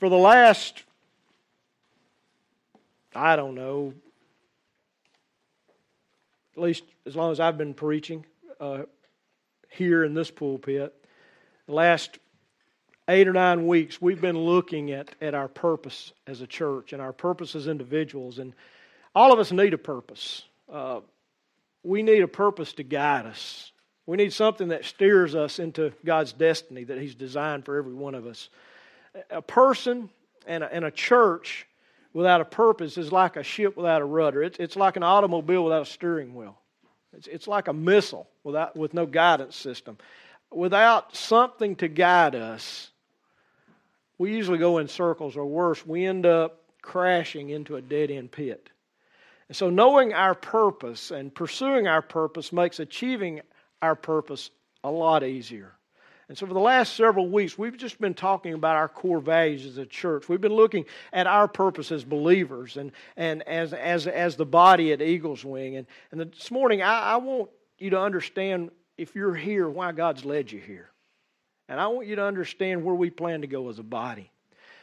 for 0.00 0.08
the 0.08 0.16
last, 0.16 0.82
I 3.14 3.36
don't 3.36 3.54
know, 3.54 3.92
at 6.56 6.62
least 6.62 6.84
as 7.04 7.14
long 7.14 7.32
as 7.32 7.38
I've 7.38 7.58
been 7.58 7.74
preaching 7.74 8.24
uh, 8.58 8.84
here 9.68 10.02
in 10.02 10.14
this 10.14 10.30
pulpit, 10.30 10.94
the 11.66 11.74
last 11.74 12.18
eight 13.08 13.28
or 13.28 13.34
nine 13.34 13.66
weeks, 13.66 14.00
we've 14.00 14.22
been 14.22 14.38
looking 14.38 14.90
at, 14.90 15.10
at 15.20 15.34
our 15.34 15.48
purpose 15.48 16.14
as 16.26 16.40
a 16.40 16.46
church 16.46 16.94
and 16.94 17.02
our 17.02 17.12
purpose 17.12 17.54
as 17.54 17.68
individuals. 17.68 18.38
And 18.38 18.54
all 19.14 19.34
of 19.34 19.38
us 19.38 19.52
need 19.52 19.74
a 19.74 19.78
purpose. 19.78 20.42
Uh, 20.72 21.00
we 21.82 22.02
need 22.02 22.22
a 22.22 22.28
purpose 22.28 22.72
to 22.74 22.82
guide 22.82 23.26
us. 23.26 23.70
We 24.06 24.16
need 24.16 24.32
something 24.32 24.68
that 24.68 24.86
steers 24.86 25.34
us 25.34 25.58
into 25.58 25.92
God's 26.06 26.32
destiny 26.32 26.84
that 26.84 26.98
He's 26.98 27.14
designed 27.14 27.66
for 27.66 27.76
every 27.76 27.94
one 27.94 28.14
of 28.14 28.26
us. 28.26 28.48
A 29.30 29.42
person 29.42 30.10
and 30.46 30.64
a, 30.64 30.72
and 30.72 30.84
a 30.84 30.90
church 30.90 31.66
without 32.12 32.40
a 32.40 32.44
purpose 32.44 32.98
is 32.98 33.12
like 33.12 33.36
a 33.36 33.42
ship 33.42 33.76
without 33.76 34.02
a 34.02 34.04
rudder. 34.04 34.42
It's, 34.42 34.58
it's 34.58 34.76
like 34.76 34.96
an 34.96 35.02
automobile 35.02 35.64
without 35.64 35.82
a 35.82 35.86
steering 35.86 36.34
wheel. 36.34 36.58
It's, 37.16 37.26
it's 37.26 37.48
like 37.48 37.68
a 37.68 37.72
missile 37.72 38.28
without, 38.44 38.76
with 38.76 38.94
no 38.94 39.06
guidance 39.06 39.56
system. 39.56 39.98
Without 40.52 41.14
something 41.16 41.76
to 41.76 41.88
guide 41.88 42.34
us, 42.34 42.90
we 44.18 44.34
usually 44.36 44.58
go 44.58 44.78
in 44.78 44.88
circles, 44.88 45.36
or 45.36 45.46
worse, 45.46 45.86
we 45.86 46.04
end 46.04 46.26
up 46.26 46.60
crashing 46.82 47.50
into 47.50 47.76
a 47.76 47.82
dead 47.82 48.10
end 48.10 48.30
pit. 48.30 48.68
And 49.48 49.56
so, 49.56 49.70
knowing 49.70 50.12
our 50.12 50.34
purpose 50.34 51.10
and 51.10 51.34
pursuing 51.34 51.88
our 51.88 52.02
purpose 52.02 52.52
makes 52.52 52.80
achieving 52.80 53.40
our 53.80 53.96
purpose 53.96 54.50
a 54.84 54.90
lot 54.90 55.24
easier. 55.24 55.72
And 56.30 56.38
so, 56.38 56.46
for 56.46 56.54
the 56.54 56.60
last 56.60 56.94
several 56.94 57.28
weeks, 57.28 57.58
we've 57.58 57.76
just 57.76 58.00
been 58.00 58.14
talking 58.14 58.54
about 58.54 58.76
our 58.76 58.86
core 58.86 59.18
values 59.18 59.66
as 59.66 59.78
a 59.78 59.84
church. 59.84 60.28
We've 60.28 60.40
been 60.40 60.54
looking 60.54 60.84
at 61.12 61.26
our 61.26 61.48
purpose 61.48 61.90
as 61.90 62.04
believers 62.04 62.76
and, 62.76 62.92
and 63.16 63.42
as, 63.48 63.72
as, 63.72 64.06
as 64.06 64.36
the 64.36 64.46
body 64.46 64.92
at 64.92 65.02
Eagles 65.02 65.44
Wing. 65.44 65.74
And, 65.74 65.88
and 66.12 66.20
this 66.20 66.52
morning, 66.52 66.82
I, 66.82 67.00
I 67.00 67.16
want 67.16 67.50
you 67.80 67.90
to 67.90 68.00
understand, 68.00 68.70
if 68.96 69.16
you're 69.16 69.34
here, 69.34 69.68
why 69.68 69.90
God's 69.90 70.24
led 70.24 70.52
you 70.52 70.60
here. 70.60 70.88
And 71.68 71.80
I 71.80 71.88
want 71.88 72.06
you 72.06 72.14
to 72.14 72.24
understand 72.24 72.84
where 72.84 72.94
we 72.94 73.10
plan 73.10 73.40
to 73.40 73.48
go 73.48 73.68
as 73.68 73.80
a 73.80 73.82
body. 73.82 74.30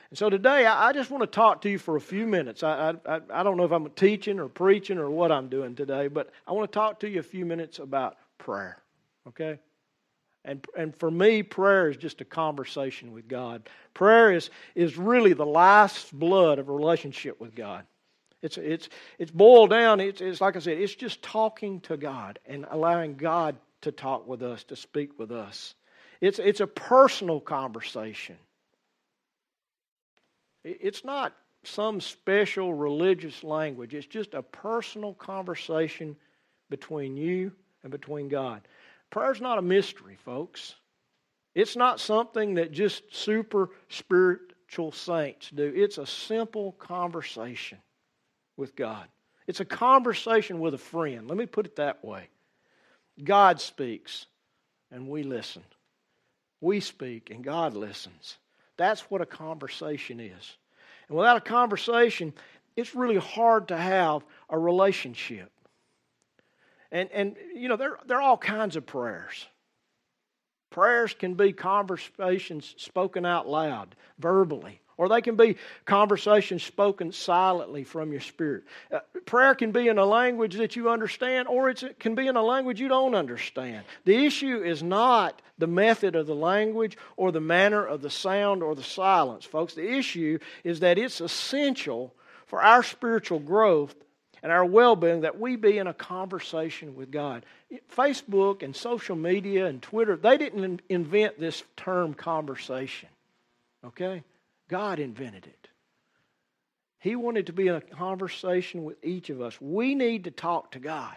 And 0.09 0.17
so 0.17 0.29
today, 0.29 0.65
I, 0.65 0.91
just 0.91 1.09
want 1.09 1.21
to 1.21 1.27
talk 1.27 1.61
to 1.61 1.69
you 1.69 1.79
for 1.79 1.95
a 1.95 2.01
few 2.01 2.27
minutes. 2.27 2.61
I, 2.61 2.95
I, 3.05 3.21
I 3.33 3.43
don't 3.43 3.55
know 3.55 3.63
if 3.63 3.71
I'm 3.71 3.89
teaching 3.91 4.41
or 4.41 4.49
preaching 4.49 4.97
or 4.97 5.09
what 5.09 5.31
I'm 5.31 5.47
doing 5.47 5.75
today, 5.75 6.09
but 6.09 6.29
I 6.45 6.51
want 6.51 6.69
to 6.69 6.77
talk 6.77 6.99
to 6.99 7.09
you 7.09 7.21
a 7.21 7.23
few 7.23 7.45
minutes 7.45 7.79
about 7.79 8.17
prayer. 8.37 8.83
Okay? 9.29 9.59
And, 10.47 10.65
and 10.77 10.95
for 10.95 11.11
me, 11.11 11.43
prayer 11.43 11.89
is 11.89 11.97
just 11.97 12.21
a 12.21 12.25
conversation 12.25 13.11
with 13.11 13.27
God. 13.27 13.69
Prayer 13.93 14.31
is, 14.31 14.49
is 14.75 14.97
really 14.97 15.33
the 15.33 15.45
life's 15.45 16.09
blood 16.09 16.57
of 16.57 16.69
a 16.69 16.71
relationship 16.71 17.41
with 17.41 17.53
God. 17.53 17.85
It's, 18.41 18.57
it's, 18.57 18.87
it's 19.19 19.31
boiled 19.31 19.71
down, 19.71 19.99
it's, 19.99 20.21
it's 20.21 20.39
like 20.39 20.55
I 20.55 20.59
said, 20.59 20.77
it's 20.77 20.95
just 20.95 21.21
talking 21.21 21.81
to 21.81 21.97
God 21.97 22.39
and 22.45 22.65
allowing 22.71 23.15
God 23.15 23.57
to 23.81 23.91
talk 23.91 24.25
with 24.25 24.41
us, 24.41 24.63
to 24.65 24.77
speak 24.77 25.19
with 25.19 25.31
us. 25.31 25.75
It's, 26.21 26.39
it's 26.39 26.61
a 26.61 26.67
personal 26.67 27.41
conversation. 27.41 28.37
It's 30.63 31.03
not 31.03 31.33
some 31.63 31.99
special 31.99 32.73
religious 32.73 33.43
language, 33.43 33.93
it's 33.93 34.07
just 34.07 34.33
a 34.33 34.43
personal 34.43 35.13
conversation 35.13 36.15
between 36.69 37.17
you 37.17 37.51
and 37.83 37.91
between 37.91 38.29
God. 38.29 38.61
Prayer's 39.09 39.41
not 39.41 39.57
a 39.57 39.61
mystery, 39.61 40.17
folks. 40.25 40.75
It's 41.55 41.75
not 41.75 41.99
something 41.99 42.55
that 42.55 42.71
just 42.71 43.03
super 43.15 43.69
spiritual 43.89 44.91
saints 44.91 45.49
do. 45.49 45.71
It's 45.75 45.97
a 45.97 46.05
simple 46.05 46.73
conversation 46.73 47.79
with 48.57 48.75
God. 48.75 49.07
It's 49.47 49.59
a 49.59 49.65
conversation 49.65 50.59
with 50.59 50.73
a 50.73 50.77
friend. 50.79 51.27
Let 51.27 51.37
me 51.37 51.45
put 51.45 51.65
it 51.65 51.77
that 51.77 52.03
way. 52.03 52.29
God 53.23 53.59
speaks 53.59 54.25
and 54.91 55.07
we 55.07 55.23
listen. 55.23 55.63
We 56.61 56.79
speak 56.79 57.29
and 57.31 57.43
God 57.43 57.75
listens. 57.75 58.37
That's 58.77 59.01
what 59.09 59.21
a 59.21 59.25
conversation 59.25 60.19
is. 60.19 60.57
And 61.07 61.17
without 61.17 61.37
a 61.37 61.41
conversation, 61.41 62.33
it's 62.75 62.93
really 62.93 63.17
hard 63.17 63.69
to 63.69 63.77
have 63.77 64.23
a 64.49 64.59
relationship. 64.59 65.51
And, 66.91 67.09
and 67.11 67.35
you 67.55 67.67
know, 67.67 67.75
there, 67.75 67.97
there 68.05 68.17
are 68.17 68.21
all 68.21 68.37
kinds 68.37 68.75
of 68.75 68.85
prayers. 68.85 69.45
Prayers 70.69 71.13
can 71.13 71.33
be 71.35 71.53
conversations 71.53 72.75
spoken 72.77 73.25
out 73.25 73.47
loud, 73.47 73.95
verbally, 74.19 74.81
or 74.97 75.07
they 75.07 75.21
can 75.21 75.35
be 75.35 75.55
conversations 75.85 76.63
spoken 76.63 77.11
silently 77.11 77.83
from 77.83 78.11
your 78.11 78.21
spirit. 78.21 78.63
Uh, 78.91 78.99
prayer 79.25 79.55
can 79.55 79.71
be 79.71 79.87
in 79.87 79.97
a 79.97 80.05
language 80.05 80.55
that 80.55 80.75
you 80.75 80.89
understand, 80.89 81.47
or 81.47 81.69
it 81.69 81.99
can 81.99 82.15
be 82.15 82.27
in 82.27 82.35
a 82.35 82.43
language 82.43 82.79
you 82.79 82.89
don't 82.89 83.15
understand. 83.15 83.85
The 84.05 84.25
issue 84.25 84.61
is 84.61 84.83
not 84.83 85.41
the 85.57 85.67
method 85.67 86.15
of 86.15 86.27
the 86.27 86.35
language 86.35 86.97
or 87.15 87.31
the 87.31 87.41
manner 87.41 87.85
of 87.85 88.01
the 88.01 88.09
sound 88.09 88.61
or 88.61 88.75
the 88.75 88.83
silence, 88.83 89.45
folks. 89.45 89.73
The 89.73 89.97
issue 89.97 90.39
is 90.63 90.81
that 90.81 90.97
it's 90.97 91.21
essential 91.21 92.13
for 92.45 92.61
our 92.61 92.83
spiritual 92.83 93.39
growth 93.39 93.95
and 94.43 94.51
our 94.51 94.65
well 94.65 94.95
being 94.95 95.21
that 95.21 95.39
we 95.39 95.55
be 95.55 95.77
in 95.77 95.87
a 95.87 95.93
conversation 95.93 96.95
with 96.95 97.11
God. 97.11 97.45
Facebook 97.95 98.63
and 98.63 98.75
social 98.75 99.15
media 99.15 99.65
and 99.65 99.81
Twitter, 99.81 100.15
they 100.15 100.37
didn't 100.37 100.81
invent 100.89 101.39
this 101.39 101.63
term 101.75 102.13
conversation. 102.13 103.09
Okay? 103.85 104.23
God 104.69 104.99
invented 104.99 105.45
it. 105.45 105.67
He 106.99 107.15
wanted 107.15 107.47
to 107.47 107.53
be 107.53 107.67
in 107.67 107.75
a 107.75 107.81
conversation 107.81 108.83
with 108.83 109.03
each 109.03 109.29
of 109.29 109.41
us. 109.41 109.59
We 109.61 109.95
need 109.95 110.25
to 110.25 110.31
talk 110.31 110.71
to 110.71 110.79
God. 110.79 111.15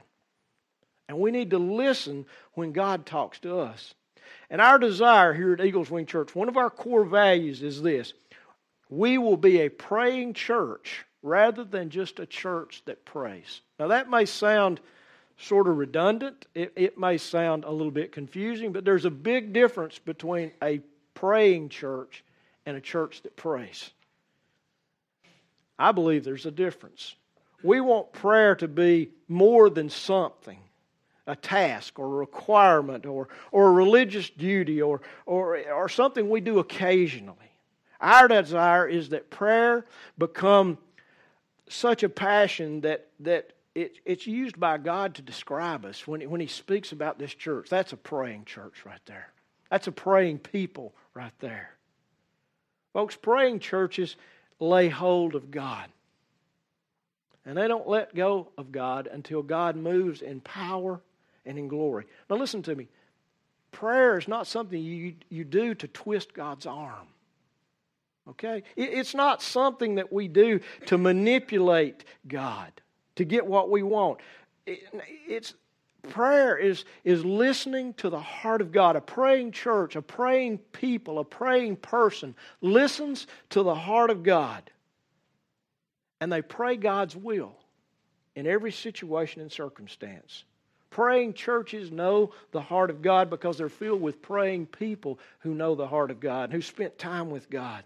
And 1.09 1.19
we 1.19 1.31
need 1.31 1.51
to 1.51 1.59
listen 1.59 2.27
when 2.55 2.73
God 2.73 3.07
talks 3.07 3.41
to 3.41 3.59
us. 3.59 3.95
And 4.49 4.61
our 4.61 4.79
desire 4.79 5.33
here 5.33 5.53
at 5.53 5.65
Eagles 5.65 5.91
Wing 5.91 6.07
Church, 6.07 6.35
one 6.35 6.49
of 6.49 6.57
our 6.57 6.71
core 6.71 7.05
values 7.05 7.63
is 7.63 7.83
this 7.83 8.13
we 8.89 9.19
will 9.19 9.37
be 9.37 9.61
a 9.61 9.69
praying 9.69 10.35
church 10.35 11.05
rather 11.23 11.65
than 11.65 11.91
just 11.91 12.19
a 12.19 12.27
church 12.27 12.83
that 12.87 13.05
prays. 13.05 13.61
Now, 13.79 13.89
that 13.89 14.09
may 14.09 14.25
sound 14.25 14.81
sort 15.39 15.69
of 15.69 15.77
redundant, 15.77 16.47
it, 16.55 16.73
it 16.77 16.99
may 16.99 17.19
sound 17.19 17.65
a 17.65 17.71
little 17.71 17.91
bit 17.91 18.13
confusing, 18.13 18.73
but 18.73 18.85
there's 18.85 19.05
a 19.05 19.11
big 19.11 19.53
difference 19.53 19.99
between 19.99 20.53
a 20.63 20.81
praying 21.15 21.71
church 21.71 22.25
and 22.67 22.77
a 22.77 22.81
church 22.81 23.23
that 23.23 23.37
prays. 23.37 23.91
I 25.79 25.93
believe 25.93 26.25
there's 26.25 26.47
a 26.47 26.51
difference. 26.51 27.15
We 27.63 27.81
want 27.81 28.13
prayer 28.13 28.55
to 28.57 28.69
be 28.69 29.11
more 29.29 29.71
than 29.71 29.89
something 29.89 30.59
a 31.27 31.37
task 31.37 31.99
or 31.99 32.07
a 32.07 32.09
requirement 32.09 33.07
or, 33.07 33.29
or 33.53 33.69
a 33.69 33.73
religious 33.73 34.29
duty 34.31 34.83
or, 34.83 35.01
or, 35.27 35.59
or 35.71 35.89
something 35.89 36.29
we 36.29 36.41
do 36.41 36.59
occasionally. 36.59 37.37
Our 38.01 38.29
desire 38.29 38.89
is 38.89 39.11
that 39.11 39.31
prayer 39.31 39.87
become 40.19 40.79
such 41.71 42.03
a 42.03 42.09
passion 42.09 42.83
that, 42.83 43.07
that 43.21 43.53
it, 43.75 43.99
it's 44.05 44.27
used 44.27 44.59
by 44.59 44.79
God 44.79 45.15
to 45.15 45.23
describe 45.23 45.85
us 45.85 46.07
when, 46.07 46.29
when 46.29 46.41
He 46.41 46.47
speaks 46.47 46.93
about 46.93 47.19
this 47.19 47.35
church. 47.35 47.69
That's 47.69 47.93
a 47.93 47.97
praying 47.97 48.45
church 48.45 48.85
right 48.85 49.01
there. 49.07 49.33
That's 49.71 49.87
a 49.87 49.93
praying 49.93 50.39
people 50.39 50.93
right 51.15 51.33
there. 51.39 51.71
Folks, 52.93 53.17
praying 53.17 53.61
churches 53.61 54.17
lay 54.59 54.89
hold 54.89 55.35
of 55.35 55.51
God. 55.51 55.89
And 57.47 57.57
they 57.57 57.69
don't 57.69 57.89
let 57.89 58.15
go 58.15 58.49
of 58.59 58.73
God 58.73 59.09
until 59.11 59.43
God 59.43 59.77
moves 59.77 60.21
in 60.23 60.41
power 60.41 61.01
and 61.47 61.59
in 61.59 61.69
glory. 61.69 62.07
Now, 62.29 62.37
listen 62.37 62.63
to 62.65 62.75
me. 62.75 62.89
Prayer 63.73 64.19
is 64.19 64.29
not 64.29 64.47
something 64.47 64.81
you, 64.81 65.15
you 65.29 65.45
do 65.45 65.75
to 65.77 65.89
twist 65.89 66.35
God's 66.35 66.67
arm. 66.67 67.07
Okay? 68.31 68.63
It's 68.77 69.15
not 69.15 69.43
something 69.43 69.97
that 69.97 70.13
we 70.13 70.29
do 70.29 70.61
to 70.87 70.99
manipulate 70.99 72.05
God, 72.29 72.73
to 73.17 73.25
get 73.25 73.45
what 73.45 73.71
we 73.71 73.83
want. 73.83 74.21
It's, 74.67 75.55
prayer 76.03 76.57
is, 76.57 76.85
is 77.05 77.25
listening 77.25 77.95
to 77.95 78.09
the 78.09 78.21
heart 78.21 78.61
of 78.61 78.73
God. 78.73 78.97
A 78.97 79.01
praying 79.01 79.53
church, 79.53 79.97
a 79.97 80.03
praying 80.03 80.59
people, 80.73 81.19
a 81.19 81.25
praying 81.25 81.77
person 81.77 82.35
listens 82.61 83.27
to 83.51 83.63
the 83.63 83.75
heart 83.75 84.11
of 84.11 84.23
God. 84.23 84.71
And 86.21 86.31
they 86.33 86.43
pray 86.43 86.77
God's 86.77 87.17
will 87.17 87.57
in 88.37 88.47
every 88.47 88.73
situation 88.73 89.41
and 89.41 89.51
circumstance. 89.51 90.45
Praying 90.91 91.35
churches 91.35 91.91
know 91.91 92.33
the 92.53 92.61
heart 92.61 92.91
of 92.91 93.01
God 93.01 93.31
because 93.31 93.59
they're 93.59 93.69
filled 93.69 94.03
with 94.03 94.23
praying 94.23 94.67
people 94.67 95.19
who 95.41 95.55
know 95.55 95.75
the 95.75 95.87
heart 95.87 96.11
of 96.11 96.21
God, 96.21 96.53
who 96.53 96.61
spent 96.61 96.99
time 96.99 97.31
with 97.31 97.49
God. 97.49 97.85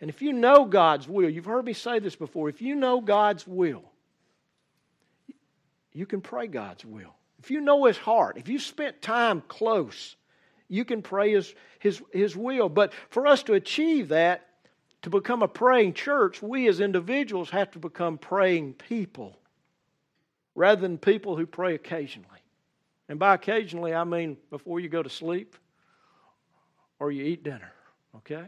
And 0.00 0.08
if 0.08 0.22
you 0.22 0.32
know 0.32 0.64
God's 0.64 1.06
will, 1.06 1.28
you've 1.28 1.44
heard 1.44 1.64
me 1.64 1.74
say 1.74 1.98
this 1.98 2.16
before, 2.16 2.48
if 2.48 2.62
you 2.62 2.74
know 2.74 3.00
God's 3.00 3.46
will, 3.46 3.84
you 5.92 6.06
can 6.06 6.20
pray 6.20 6.46
God's 6.46 6.84
will. 6.84 7.14
If 7.38 7.50
you 7.50 7.60
know 7.60 7.84
His 7.84 7.98
heart, 7.98 8.36
if 8.38 8.48
you 8.48 8.58
spent 8.58 9.02
time 9.02 9.42
close, 9.46 10.16
you 10.68 10.84
can 10.84 11.02
pray 11.02 11.32
His, 11.32 11.54
His, 11.78 12.02
His 12.12 12.36
will. 12.36 12.68
But 12.68 12.92
for 13.10 13.26
us 13.26 13.42
to 13.44 13.54
achieve 13.54 14.08
that, 14.08 14.46
to 15.02 15.10
become 15.10 15.42
a 15.42 15.48
praying 15.48 15.94
church, 15.94 16.42
we 16.42 16.68
as 16.68 16.80
individuals 16.80 17.50
have 17.50 17.70
to 17.72 17.78
become 17.78 18.18
praying 18.18 18.74
people 18.74 19.36
rather 20.54 20.80
than 20.80 20.98
people 20.98 21.36
who 21.36 21.46
pray 21.46 21.74
occasionally. 21.74 22.28
And 23.08 23.18
by 23.18 23.34
occasionally, 23.34 23.94
I 23.94 24.04
mean 24.04 24.36
before 24.50 24.78
you 24.78 24.88
go 24.88 25.02
to 25.02 25.10
sleep 25.10 25.56
or 26.98 27.10
you 27.10 27.24
eat 27.24 27.42
dinner, 27.42 27.72
okay? 28.18 28.44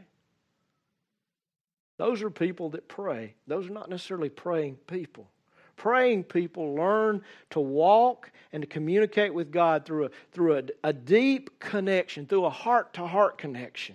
Those 2.03 2.21
are 2.23 2.31
people 2.31 2.71
that 2.71 2.89
pray. 2.89 3.37
Those 3.47 3.69
are 3.69 3.73
not 3.73 3.89
necessarily 3.89 4.29
praying 4.29 4.75
people. 4.89 5.31
Praying 5.77 6.25
people 6.25 6.75
learn 6.75 7.23
to 7.51 7.61
walk 7.61 8.33
and 8.53 8.61
to 8.61 8.67
communicate 8.67 9.33
with 9.33 9.53
God 9.53 9.85
through 9.85 10.07
a, 10.07 10.11
through 10.33 10.59
a, 10.59 10.63
a 10.83 10.93
deep 10.93 11.61
connection, 11.61 12.27
through 12.27 12.45
a 12.45 12.51
heart 12.51 12.95
to 12.95 13.07
heart 13.07 13.39
connection. 13.39 13.95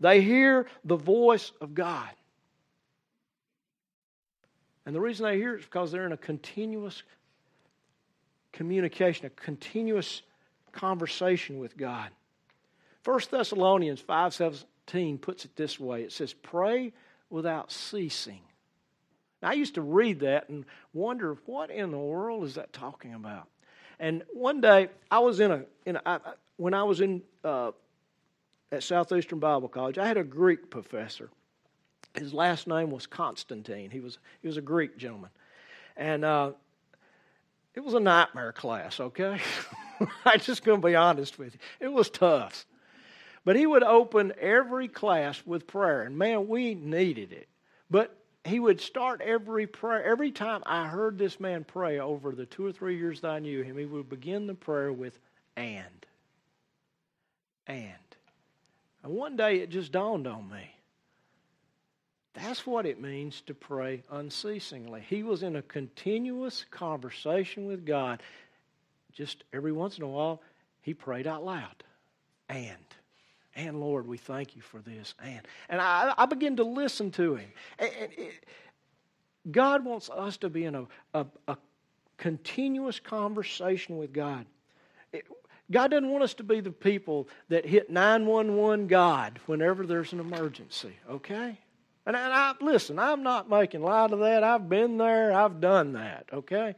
They 0.00 0.20
hear 0.20 0.66
the 0.84 0.96
voice 0.96 1.52
of 1.60 1.74
God. 1.74 2.10
And 4.84 4.92
the 4.92 5.00
reason 5.00 5.24
they 5.24 5.36
hear 5.36 5.54
it 5.54 5.60
is 5.60 5.64
because 5.64 5.92
they're 5.92 6.06
in 6.06 6.10
a 6.10 6.16
continuous 6.16 7.04
communication, 8.52 9.26
a 9.26 9.30
continuous 9.30 10.22
conversation 10.72 11.60
with 11.60 11.76
God. 11.76 12.10
1 13.04 13.20
Thessalonians 13.30 14.02
5:17 14.02 15.18
puts 15.18 15.44
it 15.44 15.54
this 15.54 15.78
way. 15.78 16.02
It 16.02 16.10
says, 16.10 16.32
"Pray 16.32 16.92
without 17.30 17.70
ceasing." 17.70 18.40
Now, 19.42 19.50
I 19.50 19.52
used 19.52 19.74
to 19.74 19.82
read 19.82 20.20
that 20.20 20.48
and 20.48 20.64
wonder 20.94 21.36
what 21.44 21.70
in 21.70 21.90
the 21.90 21.98
world 21.98 22.44
is 22.44 22.54
that 22.54 22.72
talking 22.72 23.12
about. 23.12 23.46
And 23.98 24.22
one 24.32 24.60
day 24.60 24.88
I 25.10 25.18
was 25.18 25.38
in 25.38 25.50
a, 25.50 25.64
in 25.84 25.96
a 25.96 26.02
I, 26.06 26.18
when 26.56 26.74
I 26.74 26.82
was 26.82 27.00
in 27.00 27.22
uh, 27.44 27.72
at 28.72 28.82
Southeastern 28.82 29.38
Bible 29.38 29.68
College, 29.68 29.98
I 29.98 30.06
had 30.06 30.16
a 30.16 30.24
Greek 30.24 30.70
professor. 30.70 31.28
His 32.14 32.32
last 32.32 32.66
name 32.66 32.90
was 32.90 33.06
Constantine. 33.06 33.90
He 33.90 34.00
was 34.00 34.18
he 34.40 34.48
was 34.48 34.56
a 34.56 34.62
Greek 34.62 34.96
gentleman, 34.96 35.30
and 35.96 36.24
uh, 36.24 36.52
it 37.74 37.80
was 37.80 37.94
a 37.94 38.00
nightmare 38.00 38.52
class. 38.52 39.00
Okay, 39.00 39.38
I'm 40.24 40.40
just 40.40 40.64
going 40.64 40.80
to 40.80 40.86
be 40.86 40.94
honest 40.94 41.38
with 41.38 41.54
you. 41.54 41.60
It 41.80 41.92
was 41.92 42.08
tough, 42.08 42.64
but 43.44 43.56
he 43.56 43.66
would 43.66 43.82
open 43.82 44.32
every 44.40 44.88
class 44.88 45.42
with 45.44 45.66
prayer, 45.66 46.02
and 46.02 46.16
man, 46.16 46.48
we 46.48 46.74
needed 46.74 47.32
it. 47.32 47.48
But 47.90 48.16
he 48.44 48.58
would 48.58 48.80
start 48.80 49.20
every 49.22 49.66
prayer. 49.66 50.04
Every 50.04 50.30
time 50.30 50.62
I 50.66 50.86
heard 50.86 51.18
this 51.18 51.40
man 51.40 51.64
pray 51.64 51.98
over 51.98 52.32
the 52.32 52.46
two 52.46 52.66
or 52.66 52.72
three 52.72 52.98
years 52.98 53.20
that 53.20 53.30
I 53.30 53.38
knew 53.38 53.62
him, 53.62 53.78
he 53.78 53.86
would 53.86 54.08
begin 54.08 54.46
the 54.46 54.54
prayer 54.54 54.92
with 54.92 55.18
and. 55.56 56.06
And. 57.66 57.92
And 59.02 59.12
one 59.12 59.36
day 59.36 59.58
it 59.58 59.70
just 59.70 59.92
dawned 59.92 60.26
on 60.26 60.50
me. 60.50 60.70
That's 62.34 62.66
what 62.66 62.84
it 62.84 63.00
means 63.00 63.42
to 63.42 63.54
pray 63.54 64.02
unceasingly. 64.10 65.02
He 65.08 65.22
was 65.22 65.42
in 65.42 65.56
a 65.56 65.62
continuous 65.62 66.64
conversation 66.70 67.66
with 67.66 67.86
God. 67.86 68.22
Just 69.12 69.44
every 69.52 69.72
once 69.72 69.98
in 69.98 70.04
a 70.04 70.08
while, 70.08 70.42
he 70.82 70.92
prayed 70.94 71.26
out 71.26 71.44
loud. 71.44 71.84
And. 72.48 72.76
And 73.56 73.80
Lord, 73.80 74.06
we 74.06 74.16
thank 74.16 74.56
you 74.56 74.62
for 74.62 74.80
this. 74.80 75.14
And 75.22 75.40
and 75.68 75.80
I, 75.80 76.12
I 76.16 76.26
begin 76.26 76.56
to 76.56 76.64
listen 76.64 77.10
to 77.12 77.36
him. 77.36 77.48
And, 77.78 77.90
and 78.00 78.12
it, 78.16 78.44
God 79.50 79.84
wants 79.84 80.10
us 80.10 80.36
to 80.38 80.48
be 80.48 80.64
in 80.64 80.74
a, 80.74 80.86
a, 81.12 81.26
a 81.48 81.56
continuous 82.16 82.98
conversation 82.98 83.98
with 83.98 84.12
God. 84.12 84.46
It, 85.12 85.26
God 85.70 85.90
doesn't 85.90 86.08
want 86.08 86.24
us 86.24 86.34
to 86.34 86.42
be 86.42 86.60
the 86.60 86.70
people 86.70 87.28
that 87.48 87.64
hit 87.64 87.90
911 87.90 88.86
God 88.86 89.40
whenever 89.46 89.86
there's 89.86 90.12
an 90.12 90.20
emergency, 90.20 90.92
okay? 91.10 91.58
And, 92.06 92.16
and 92.16 92.32
I, 92.32 92.54
listen, 92.60 92.98
I'm 92.98 93.22
not 93.22 93.48
making 93.48 93.82
light 93.82 94.12
of 94.12 94.18
that. 94.18 94.44
I've 94.44 94.68
been 94.68 94.98
there, 94.98 95.32
I've 95.32 95.60
done 95.60 95.92
that, 95.92 96.26
okay? 96.32 96.74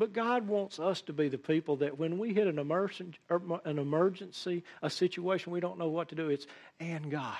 But 0.00 0.14
God 0.14 0.48
wants 0.48 0.80
us 0.80 1.02
to 1.02 1.12
be 1.12 1.28
the 1.28 1.36
people 1.36 1.76
that 1.76 1.98
when 1.98 2.16
we 2.18 2.32
hit 2.32 2.46
an 2.46 2.58
emergency, 2.58 3.18
er, 3.30 3.42
an 3.66 3.78
emergency, 3.78 4.64
a 4.80 4.88
situation 4.88 5.52
we 5.52 5.60
don't 5.60 5.78
know 5.78 5.90
what 5.90 6.08
to 6.08 6.14
do, 6.14 6.30
it's 6.30 6.46
and 6.80 7.10
God. 7.10 7.36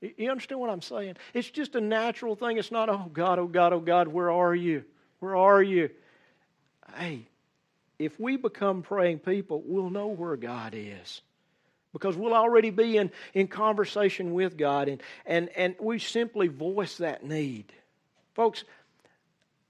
You 0.00 0.28
understand 0.28 0.60
what 0.60 0.70
I'm 0.70 0.82
saying? 0.82 1.14
It's 1.34 1.48
just 1.48 1.76
a 1.76 1.80
natural 1.80 2.34
thing. 2.34 2.58
It's 2.58 2.72
not, 2.72 2.88
oh 2.88 3.08
God, 3.12 3.38
oh 3.38 3.46
God, 3.46 3.72
oh 3.72 3.78
God, 3.78 4.08
where 4.08 4.28
are 4.28 4.56
you? 4.56 4.82
Where 5.20 5.36
are 5.36 5.62
you? 5.62 5.90
Hey, 6.96 7.28
if 7.96 8.18
we 8.18 8.36
become 8.36 8.82
praying 8.82 9.20
people, 9.20 9.62
we'll 9.64 9.90
know 9.90 10.08
where 10.08 10.34
God 10.34 10.74
is. 10.76 11.20
Because 11.92 12.16
we'll 12.16 12.34
already 12.34 12.70
be 12.70 12.96
in, 12.96 13.12
in 13.34 13.46
conversation 13.46 14.34
with 14.34 14.58
God 14.58 14.88
and, 14.88 15.00
and, 15.24 15.48
and 15.50 15.76
we 15.78 16.00
simply 16.00 16.48
voice 16.48 16.96
that 16.96 17.24
need. 17.24 17.72
Folks, 18.34 18.64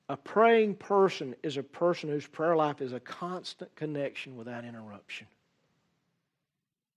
a 0.09 0.17
praying 0.17 0.75
person 0.77 1.35
is 1.43 1.57
a 1.57 1.63
person 1.63 2.09
whose 2.09 2.27
prayer 2.27 2.57
life 2.57 2.81
is 2.81 2.93
a 2.93 3.01
constant 3.01 3.75
connection 3.77 4.37
without 4.37 4.65
interruption. 4.65 5.27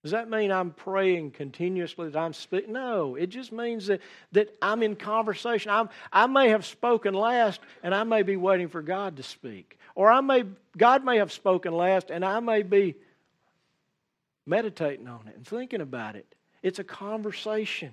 Does 0.02 0.12
that 0.12 0.28
mean 0.28 0.50
I'm 0.50 0.72
praying 0.72 1.30
continuously 1.32 2.08
that 2.08 2.18
I'm 2.18 2.32
speaking? 2.32 2.72
No, 2.72 3.14
it 3.14 3.28
just 3.28 3.52
means 3.52 3.86
that, 3.86 4.00
that 4.32 4.56
I'm 4.60 4.82
in 4.82 4.96
conversation. 4.96 5.70
I'm, 5.70 5.90
I 6.12 6.26
may 6.26 6.48
have 6.48 6.66
spoken 6.66 7.14
last 7.14 7.60
and 7.84 7.94
I 7.94 8.02
may 8.02 8.22
be 8.22 8.36
waiting 8.36 8.68
for 8.68 8.82
God 8.82 9.18
to 9.18 9.22
speak. 9.22 9.78
Or 9.94 10.10
I 10.10 10.20
may, 10.20 10.44
God 10.76 11.04
may 11.04 11.18
have 11.18 11.30
spoken 11.30 11.72
last 11.72 12.10
and 12.10 12.24
I 12.24 12.40
may 12.40 12.62
be 12.62 12.96
meditating 14.44 15.06
on 15.06 15.28
it 15.28 15.36
and 15.36 15.46
thinking 15.46 15.80
about 15.80 16.16
it. 16.16 16.34
It's 16.64 16.80
a 16.80 16.84
conversation. 16.84 17.92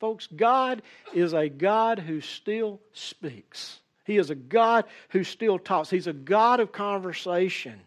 Folks, 0.00 0.26
God 0.26 0.82
is 1.14 1.32
a 1.32 1.48
God 1.48 2.00
who 2.00 2.20
still 2.20 2.80
speaks. 2.92 3.80
He 4.08 4.16
is 4.16 4.30
a 4.30 4.34
God 4.34 4.86
who 5.10 5.22
still 5.22 5.58
talks. 5.58 5.90
He's 5.90 6.06
a 6.06 6.14
God 6.14 6.60
of 6.60 6.72
conversation. 6.72 7.78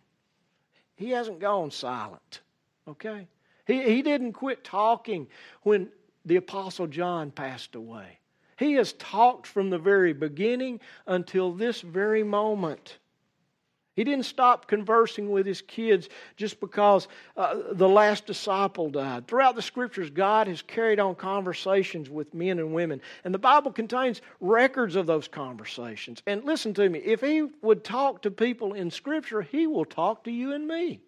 He 0.95 1.09
hasn't 1.09 1.39
gone 1.39 1.71
silent. 1.71 2.41
Okay? 2.87 3.27
He, 3.65 3.81
he 3.81 4.03
didn't 4.03 4.33
quit 4.33 4.63
talking 4.63 5.27
when 5.63 5.89
the 6.25 6.35
Apostle 6.35 6.85
John 6.85 7.31
passed 7.31 7.73
away. 7.73 8.19
He 8.57 8.73
has 8.73 8.93
talked 8.93 9.47
from 9.47 9.71
the 9.71 9.79
very 9.79 10.13
beginning 10.13 10.79
until 11.07 11.53
this 11.53 11.81
very 11.81 12.23
moment. 12.23 12.99
He 13.95 14.03
didn't 14.05 14.25
stop 14.25 14.67
conversing 14.67 15.31
with 15.31 15.45
his 15.45 15.61
kids 15.61 16.07
just 16.37 16.59
because 16.59 17.07
uh, 17.35 17.55
the 17.73 17.89
last 17.89 18.25
disciple 18.25 18.89
died. 18.89 19.27
Throughout 19.27 19.55
the 19.55 19.61
scriptures, 19.61 20.09
God 20.09 20.47
has 20.47 20.61
carried 20.61 20.99
on 20.99 21.15
conversations 21.15 22.09
with 22.09 22.33
men 22.33 22.59
and 22.59 22.73
women. 22.73 23.01
And 23.25 23.33
the 23.33 23.39
Bible 23.39 23.71
contains 23.71 24.21
records 24.39 24.95
of 24.95 25.07
those 25.07 25.27
conversations. 25.27 26.23
And 26.25 26.45
listen 26.45 26.73
to 26.75 26.87
me 26.87 26.99
if 26.99 27.19
He 27.21 27.43
would 27.61 27.83
talk 27.83 28.21
to 28.21 28.31
people 28.31 28.73
in 28.73 28.89
scripture, 28.89 29.41
He 29.41 29.67
will 29.67 29.85
talk 29.85 30.23
to 30.23 30.31
you 30.31 30.53
and 30.53 30.67
me. 30.67 31.01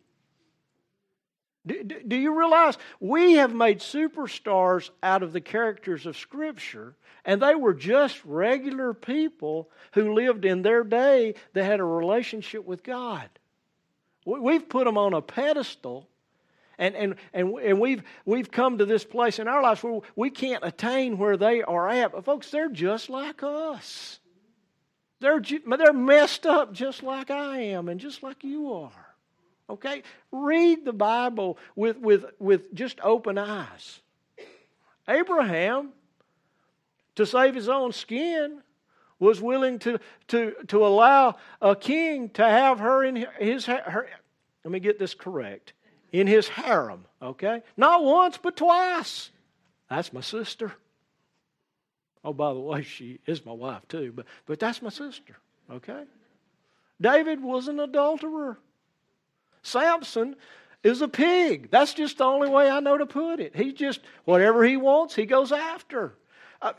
Do, 1.65 1.83
do, 1.83 2.15
you 2.17 2.37
realize 2.37 2.77
we 2.99 3.33
have 3.33 3.53
made 3.53 3.79
superstars 3.79 4.89
out 5.01 5.23
of 5.23 5.31
the 5.31 5.39
characters 5.39 6.05
of 6.05 6.17
Scripture, 6.17 6.95
and 7.23 7.41
they 7.41 7.55
were 7.55 7.73
just 7.73 8.23
regular 8.25 8.93
people 8.93 9.69
who 9.93 10.13
lived 10.13 10.43
in 10.43 10.61
their 10.61 10.83
day 10.83 11.35
that 11.53 11.63
had 11.63 11.79
a 11.79 11.85
relationship 11.85 12.65
with 12.65 12.83
God? 12.83 13.29
We've 14.25 14.67
put 14.67 14.85
them 14.85 14.97
on 14.97 15.13
a 15.13 15.21
pedestal, 15.21 16.09
and, 16.77 16.95
and, 16.95 17.15
and, 17.33 17.57
and 17.59 17.79
we've, 17.79 18.03
we've 18.25 18.51
come 18.51 18.79
to 18.79 18.85
this 18.85 19.05
place 19.05 19.39
in 19.39 19.47
our 19.47 19.61
lives 19.61 19.83
where 19.83 20.01
we 20.17 20.31
can't 20.31 20.65
attain 20.65 21.17
where 21.17 21.37
they 21.37 21.61
are 21.61 21.87
at. 21.87 22.11
But, 22.11 22.25
folks, 22.25 22.49
they're 22.49 22.69
just 22.69 23.09
like 23.09 23.41
us. 23.41 24.19
They're, 25.21 25.39
they're 25.39 25.93
messed 25.93 26.45
up 26.45 26.73
just 26.73 27.03
like 27.03 27.31
I 27.31 27.59
am, 27.59 27.87
and 27.87 28.01
just 28.01 28.21
like 28.21 28.43
you 28.43 28.73
are. 28.73 29.02
Okay? 29.69 30.03
Read 30.31 30.85
the 30.85 30.93
Bible 30.93 31.57
with, 31.75 31.97
with, 31.97 32.25
with 32.39 32.73
just 32.73 32.99
open 33.01 33.37
eyes. 33.37 34.01
Abraham, 35.07 35.89
to 37.15 37.25
save 37.25 37.55
his 37.55 37.69
own 37.69 37.91
skin, 37.91 38.61
was 39.19 39.41
willing 39.41 39.79
to, 39.79 39.99
to, 40.27 40.53
to 40.67 40.85
allow 40.85 41.37
a 41.61 41.75
king 41.75 42.29
to 42.29 42.43
have 42.43 42.79
her 42.79 43.03
in 43.03 43.25
his 43.39 43.65
her, 43.65 44.07
let 44.63 44.71
me 44.71 44.79
get 44.79 44.99
this 44.99 45.13
correct 45.13 45.73
in 46.11 46.27
his 46.27 46.47
harem 46.47 47.05
okay? 47.21 47.63
Not 47.77 48.03
once 48.03 48.37
but 48.37 48.57
twice. 48.57 49.31
That's 49.89 50.11
my 50.13 50.21
sister. 50.21 50.73
Oh 52.23 52.33
by 52.33 52.53
the 52.53 52.59
way 52.59 52.83
she 52.83 53.19
is 53.25 53.45
my 53.45 53.53
wife 53.53 53.87
too 53.87 54.11
but 54.13 54.25
but 54.45 54.59
that's 54.59 54.81
my 54.81 54.89
sister 54.89 55.37
okay? 55.71 56.03
David 56.99 57.41
was 57.41 57.67
an 57.67 57.79
adulterer 57.79 58.57
Samson 59.63 60.35
is 60.83 61.01
a 61.01 61.07
pig. 61.07 61.69
That's 61.71 61.93
just 61.93 62.19
the 62.19 62.25
only 62.25 62.49
way 62.49 62.69
I 62.69 62.79
know 62.81 62.97
to 62.97 63.05
put 63.05 63.39
it. 63.39 63.55
He 63.55 63.73
just, 63.73 64.01
whatever 64.25 64.63
he 64.63 64.77
wants, 64.77 65.15
he 65.15 65.25
goes 65.25 65.51
after. 65.51 66.13
Uh, 66.61 66.73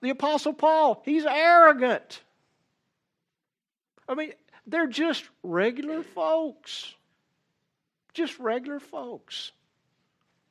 the 0.00 0.10
Apostle 0.10 0.52
Paul, 0.54 1.02
he's 1.04 1.24
arrogant. 1.24 2.22
I 4.08 4.14
mean, 4.14 4.32
they're 4.66 4.86
just 4.86 5.24
regular 5.42 6.02
folks. 6.02 6.94
Just 8.14 8.38
regular 8.38 8.80
folks. 8.80 9.52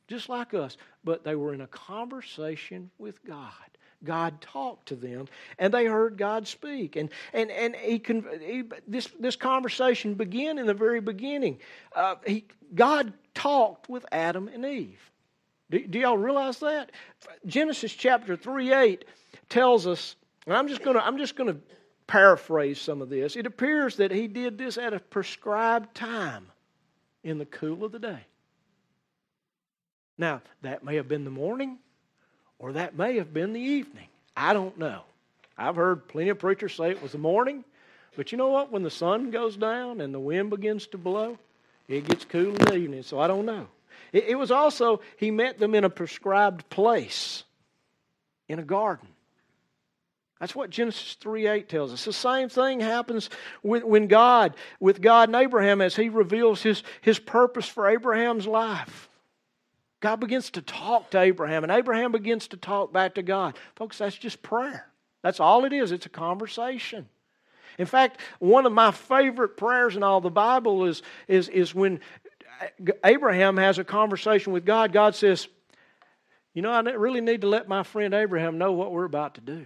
just 0.07 0.29
like 0.29 0.53
us, 0.53 0.77
but 1.03 1.23
they 1.23 1.35
were 1.35 1.53
in 1.53 1.61
a 1.61 1.67
conversation 1.67 2.91
with 2.97 3.23
God. 3.25 3.72
God 4.03 4.41
talked 4.41 4.87
to 4.87 4.95
them, 4.95 5.27
and 5.57 5.73
they 5.73 5.85
heard 5.85 6.17
God 6.17 6.47
speak. 6.47 6.95
And 6.95 7.09
and 7.33 7.49
and 7.51 7.75
he, 7.75 8.01
he 8.41 8.63
this 8.87 9.09
this 9.19 9.35
conversation 9.35 10.13
began 10.13 10.57
in 10.57 10.65
the 10.65 10.73
very 10.73 11.01
beginning. 11.01 11.59
Uh, 11.95 12.15
he 12.25 12.45
God 12.75 13.13
talked 13.33 13.89
with 13.89 14.05
Adam 14.11 14.47
and 14.47 14.65
Eve. 14.65 14.99
Do, 15.69 15.85
do 15.87 15.99
y'all 15.99 16.17
realize 16.17 16.59
that? 16.59 16.91
Genesis 17.45 17.93
chapter 17.93 18.35
three 18.35 18.73
eight 18.73 19.05
tells 19.49 19.87
us, 19.87 20.15
and 20.45 20.55
I'm 20.55 20.67
just 20.67 20.83
gonna 20.83 20.99
I'm 20.99 21.17
just 21.17 21.35
gonna 21.35 21.57
paraphrase 22.07 22.79
some 22.79 23.01
of 23.01 23.09
this. 23.09 23.35
It 23.35 23.45
appears 23.45 23.95
that 23.97 24.11
he 24.11 24.27
did 24.27 24.57
this 24.57 24.77
at 24.77 24.93
a 24.93 24.99
prescribed 24.99 25.95
time 25.95 26.47
in 27.23 27.37
the 27.37 27.45
cool 27.45 27.83
of 27.83 27.91
the 27.91 27.99
day. 27.99 28.25
Now, 30.17 30.41
that 30.61 30.83
may 30.83 30.95
have 30.97 31.07
been 31.07 31.23
the 31.23 31.31
morning, 31.31 31.79
or 32.63 32.71
that 32.71 32.97
may 32.97 33.17
have 33.17 33.33
been 33.33 33.51
the 33.51 33.59
evening. 33.59 34.07
I 34.37 34.53
don't 34.53 34.77
know. 34.77 35.01
I've 35.57 35.75
heard 35.75 36.07
plenty 36.07 36.29
of 36.29 36.39
preachers 36.39 36.73
say 36.73 36.91
it 36.91 37.03
was 37.03 37.11
the 37.11 37.17
morning, 37.17 37.65
but 38.15 38.31
you 38.31 38.37
know 38.37 38.47
what? 38.47 38.71
When 38.71 38.83
the 38.83 38.89
sun 38.89 39.31
goes 39.31 39.57
down 39.57 39.99
and 39.99 40.13
the 40.13 40.19
wind 40.19 40.49
begins 40.49 40.87
to 40.87 40.97
blow, 40.97 41.37
it 41.89 42.07
gets 42.07 42.23
cool 42.23 42.55
in 42.55 42.65
the 42.65 42.75
evening, 42.75 43.03
so 43.03 43.19
I 43.19 43.27
don't 43.27 43.45
know. 43.45 43.67
It, 44.13 44.29
it 44.29 44.35
was 44.35 44.49
also, 44.49 45.01
he 45.17 45.29
met 45.29 45.59
them 45.59 45.75
in 45.75 45.83
a 45.83 45.89
prescribed 45.89 46.69
place, 46.69 47.43
in 48.47 48.59
a 48.59 48.63
garden. 48.63 49.09
That's 50.39 50.55
what 50.55 50.69
Genesis 50.69 51.17
3 51.19 51.47
8 51.47 51.67
tells 51.67 51.91
us. 51.91 52.05
The 52.05 52.13
same 52.13 52.47
thing 52.47 52.79
happens 52.79 53.29
with, 53.61 53.83
when 53.83 54.07
God, 54.07 54.55
with 54.79 55.01
God 55.01 55.27
and 55.27 55.35
Abraham 55.35 55.81
as 55.81 55.97
he 55.97 56.07
reveals 56.07 56.61
his, 56.61 56.81
his 57.01 57.19
purpose 57.19 57.67
for 57.67 57.89
Abraham's 57.89 58.47
life. 58.47 59.09
God 60.03 60.19
begins 60.19 60.49
to 60.49 60.61
talk 60.61 61.11
to 61.11 61.19
Abraham, 61.21 61.63
and 61.63 61.71
Abraham 61.71 62.11
begins 62.11 62.49
to 62.49 62.57
talk 62.57 62.91
back 62.91 63.15
to 63.15 63.23
God. 63.23 63.57
Folks, 63.77 63.99
that's 63.99 64.17
just 64.17 64.43
prayer. 64.43 64.85
That's 65.21 65.39
all 65.39 65.63
it 65.63 65.71
is. 65.71 65.93
It's 65.93 66.05
a 66.05 66.09
conversation. 66.09 67.07
In 67.77 67.85
fact, 67.85 68.19
one 68.39 68.65
of 68.65 68.73
my 68.73 68.91
favorite 68.91 69.55
prayers 69.55 69.95
in 69.95 70.03
all 70.03 70.19
the 70.19 70.29
Bible 70.29 70.83
is, 70.83 71.03
is, 71.29 71.47
is 71.47 71.73
when 71.73 72.01
Abraham 73.05 73.55
has 73.55 73.79
a 73.79 73.85
conversation 73.85 74.51
with 74.51 74.65
God. 74.65 74.91
God 74.91 75.15
says, 75.15 75.47
You 76.53 76.61
know, 76.61 76.71
I 76.71 76.81
really 76.81 77.21
need 77.21 77.39
to 77.39 77.47
let 77.47 77.69
my 77.69 77.83
friend 77.83 78.13
Abraham 78.13 78.57
know 78.57 78.73
what 78.73 78.91
we're 78.91 79.05
about 79.05 79.35
to 79.35 79.41
do. 79.41 79.65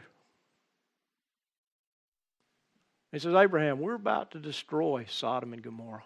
He 3.12 3.17
says, 3.17 3.34
Abraham, 3.34 3.79
we're 3.79 3.96
about 3.96 4.29
to 4.32 4.39
destroy 4.39 5.08
Sodom 5.10 5.53
and 5.53 5.63
Gomorrah 5.63 6.03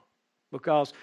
because 0.54 0.94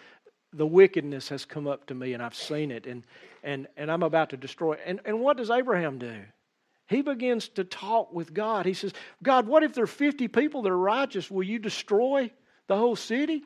the 0.52 0.66
wickedness 0.66 1.28
has 1.28 1.44
come 1.44 1.66
up 1.66 1.86
to 1.86 1.94
me 1.94 2.14
and 2.14 2.22
I've 2.22 2.34
seen 2.34 2.70
it 2.70 2.86
and, 2.86 3.04
and, 3.42 3.66
and 3.76 3.90
I'm 3.90 4.02
about 4.02 4.30
to 4.30 4.36
destroy 4.36 4.74
it. 4.74 4.80
And, 4.86 5.00
and 5.04 5.20
what 5.20 5.36
does 5.36 5.50
Abraham 5.50 5.98
do? 5.98 6.20
He 6.86 7.02
begins 7.02 7.48
to 7.50 7.64
talk 7.64 8.14
with 8.14 8.32
God. 8.32 8.64
He 8.64 8.72
says, 8.72 8.94
God, 9.22 9.46
what 9.46 9.62
if 9.62 9.74
there 9.74 9.84
are 9.84 9.86
50 9.86 10.28
people 10.28 10.62
that 10.62 10.70
are 10.70 10.78
righteous? 10.78 11.30
Will 11.30 11.42
you 11.42 11.58
destroy 11.58 12.30
the 12.66 12.76
whole 12.76 12.96
city? 12.96 13.42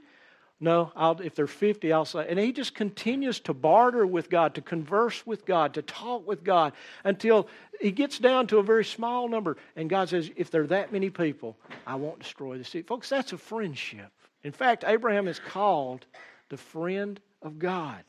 No, 0.61 0.93
I'll, 0.95 1.21
if 1.21 1.35
there 1.35 1.47
are 1.47 1.49
50, 1.49 1.93
I'll 1.93 2.05
say. 2.05 2.25
And 2.29 2.39
he 2.39 2.53
just 2.53 2.73
continues 2.73 3.41
to 3.41 3.53
barter 3.53 4.07
with 4.07 4.31
God, 4.31 4.55
to 4.55 4.61
converse 4.61 5.27
with 5.27 5.45
God, 5.45 5.75
to 5.75 5.83
talk 5.83 6.25
with 6.25 6.45
God 6.45 6.73
until 7.03 7.49
he 7.81 7.91
gets 7.91 8.21
down 8.21 8.47
to 8.47 8.59
a 8.59 8.63
very 8.63 8.85
small 8.85 9.29
number. 9.29 9.57
And 9.75 9.91
God 9.91 10.09
says, 10.09 10.31
if 10.37 10.53
there 10.53 10.63
are 10.63 10.69
that 10.69 10.93
many 10.93 11.11
people, 11.11 11.57
I 11.85 11.97
won't 11.97 12.21
destroy 12.21 12.59
the 12.59 12.65
city. 12.65 12.83
Folks, 12.83 13.09
that's 13.09 13.33
a 13.33 13.39
friendship. 13.39 14.13
In 14.45 14.53
fact, 14.53 14.85
Abraham 14.87 15.27
is 15.27 15.41
called 15.41 16.07
the 16.53 16.59
friend 16.59 17.19
of 17.41 17.59
God. 17.59 18.05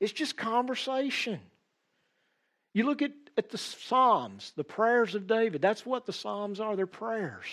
It's 0.00 0.10
just 0.10 0.36
conversation. 0.36 1.38
You 2.72 2.84
look 2.84 3.00
at, 3.00 3.12
at 3.38 3.50
the 3.50 3.58
Psalms, 3.58 4.52
the 4.56 4.64
prayers 4.64 5.14
of 5.14 5.28
David. 5.28 5.62
That's 5.62 5.86
what 5.86 6.04
the 6.04 6.12
Psalms 6.12 6.58
are. 6.58 6.74
They're 6.74 6.88
prayers. 6.88 7.46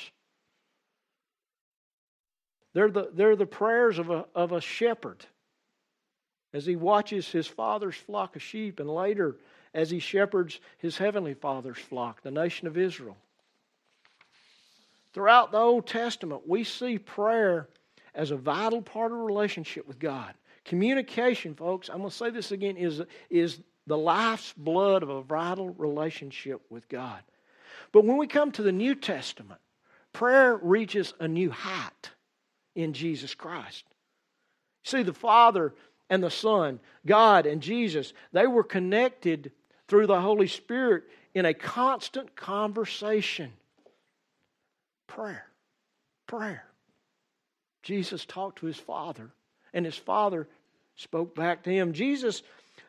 They're 2.74 2.90
the, 2.90 3.12
they're 3.14 3.36
the 3.36 3.46
prayers 3.46 4.00
of 4.00 4.10
a, 4.10 4.26
of 4.34 4.54
a 4.54 4.60
shepherd 4.60 5.24
as 6.52 6.66
he 6.66 6.76
watches 6.76 7.32
his 7.32 7.46
father's 7.46 7.96
flock 7.96 8.36
of 8.36 8.42
sheep, 8.42 8.80
and 8.80 8.90
later 8.90 9.36
as 9.76 9.92
he 9.92 10.00
shepherds 10.00 10.60
his 10.80 10.98
heavenly 10.98 11.36
father's 11.36 11.78
flock, 11.78 12.24
the 12.24 12.32
nation 12.32 12.68
of 12.68 12.76
Israel. 12.76 13.18
Throughout 15.14 15.52
the 15.52 15.60
Old 15.60 15.86
Testament, 15.86 16.48
we 16.48 16.64
see 16.64 16.98
prayer 16.98 17.68
as 18.18 18.32
a 18.32 18.36
vital 18.36 18.82
part 18.82 19.14
of 19.14 19.20
a 19.20 19.24
relationship 19.24 19.88
with 19.88 20.00
God. 20.00 20.34
Communication, 20.66 21.54
folks, 21.54 21.88
I'm 21.88 22.00
going 22.00 22.10
to 22.10 22.16
say 22.16 22.32
this 22.32 22.52
again, 22.52 22.76
is, 22.76 23.02
is 23.30 23.60
the 23.86 23.98
life's 23.98 24.54
blood 24.58 25.04
of 25.04 25.10
a 25.10 25.22
vital 25.22 25.70
relationship 25.70 26.60
with 26.70 26.90
God. 26.90 27.22
But 27.94 28.04
when 28.04 28.18
we 28.18 28.28
come 28.28 28.52
to 28.54 28.64
the 28.64 28.72
New 28.72 28.96
Testament, 28.96 29.62
prayer 30.12 30.58
reaches 30.58 31.14
a 31.20 31.28
new 31.28 31.52
height 31.52 32.10
in 32.76 32.92
Jesus 32.92 33.34
Christ. 33.34 33.86
See, 34.84 35.04
the 35.04 35.14
Father 35.14 35.74
and 36.10 36.22
the 36.24 36.32
Son, 36.32 36.80
God 37.06 37.46
and 37.46 37.62
Jesus, 37.62 38.14
they 38.34 38.48
were 38.48 38.64
connected 38.64 39.52
through 39.88 40.08
the 40.08 40.20
Holy 40.20 40.48
Spirit 40.48 41.04
in 41.34 41.46
a 41.46 41.54
constant 41.54 42.36
conversation. 42.36 43.54
Prayer. 45.08 45.46
Prayer. 46.26 46.67
Jesus 47.88 48.26
talked 48.26 48.60
to 48.60 48.66
his 48.66 48.76
Father, 48.76 49.30
and 49.74 49.86
his 49.86 49.96
Father 49.96 50.46
spoke 50.98 51.34
back 51.34 51.64
to 51.64 51.70
him. 51.70 51.94
Jesus, 51.94 52.44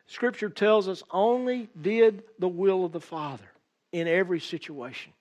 Scripture 0.07 0.49
tells 0.49 0.89
us, 0.89 1.03
only 1.09 1.69
did 1.81 2.23
the 2.37 2.49
will 2.49 2.83
of 2.83 2.91
the 2.91 2.99
Father 2.99 3.49
in 3.93 4.09
every 4.09 4.41
situation. 4.41 5.13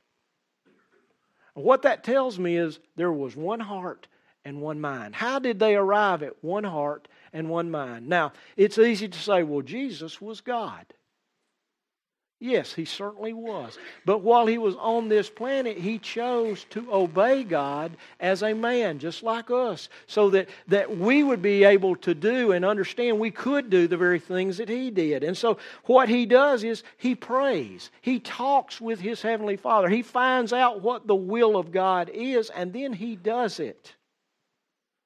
What 1.55 1.83
that 1.83 2.03
tells 2.03 2.41
me 2.41 2.57
is 2.57 2.81
there 2.97 3.13
was 3.13 3.37
one 3.37 3.61
heart 3.61 4.09
and 4.45 4.61
one 4.61 4.81
mind. 4.81 5.15
How 5.15 5.39
did 5.39 5.61
they 5.61 5.77
arrive 5.77 6.25
at 6.25 6.43
one 6.43 6.65
heart 6.65 7.07
and 7.33 7.49
one 7.49 7.71
mind? 7.71 8.09
Now, 8.09 8.33
it's 8.57 8.79
easy 8.79 9.07
to 9.07 9.19
say, 9.19 9.45
well, 9.45 9.63
Jesus 9.63 10.21
was 10.21 10.41
God. 10.41 10.87
Yes, 12.41 12.73
he 12.73 12.85
certainly 12.85 13.33
was. 13.33 13.79
But 14.05 14.21
while 14.21 14.47
he 14.47 14.59
was 14.59 14.77
on 14.77 15.09
this 15.09 15.29
planet, 15.29 15.77
he 15.77 15.99
chose 15.99 16.65
to 16.71 16.93
obey 16.93 17.43
God 17.43 17.97
as 18.21 18.45
a 18.45 18.55
man, 18.55 19.01
just 19.01 19.25
like 19.25 19.51
us, 19.51 19.89
so 20.07 20.31
that, 20.31 20.49
that 20.69 20.97
we 20.97 21.25
would 21.25 21.43
be 21.43 21.65
able 21.65 21.97
to 21.97 22.15
do 22.15 22.53
and 22.53 22.65
understand 22.65 23.19
we 23.19 23.33
could 23.33 23.71
do 23.71 23.89
the 23.89 23.97
very 23.97 24.21
things 24.21 24.59
that 24.59 24.69
he 24.69 24.93
did. 24.93 25.25
And 25.25 25.37
so 25.37 25.59
what 25.87 26.09
he 26.09 26.27
does 26.27 26.63
is 26.63 26.85
he 26.97 27.17
prays, 27.17 27.91
he 28.03 28.21
talks 28.21 28.81
with 28.81 29.01
his 29.01 29.21
heavenly 29.21 29.57
Father, 29.57 29.89
he 29.89 30.03
finds 30.03 30.53
out 30.53 30.81
what 30.81 31.09
the 31.09 31.17
will 31.17 31.57
of 31.57 31.73
God 31.73 32.09
is, 32.09 32.51
and 32.51 32.73
then 32.73 32.93
he 32.93 33.17
does 33.17 33.59
it. 33.59 33.97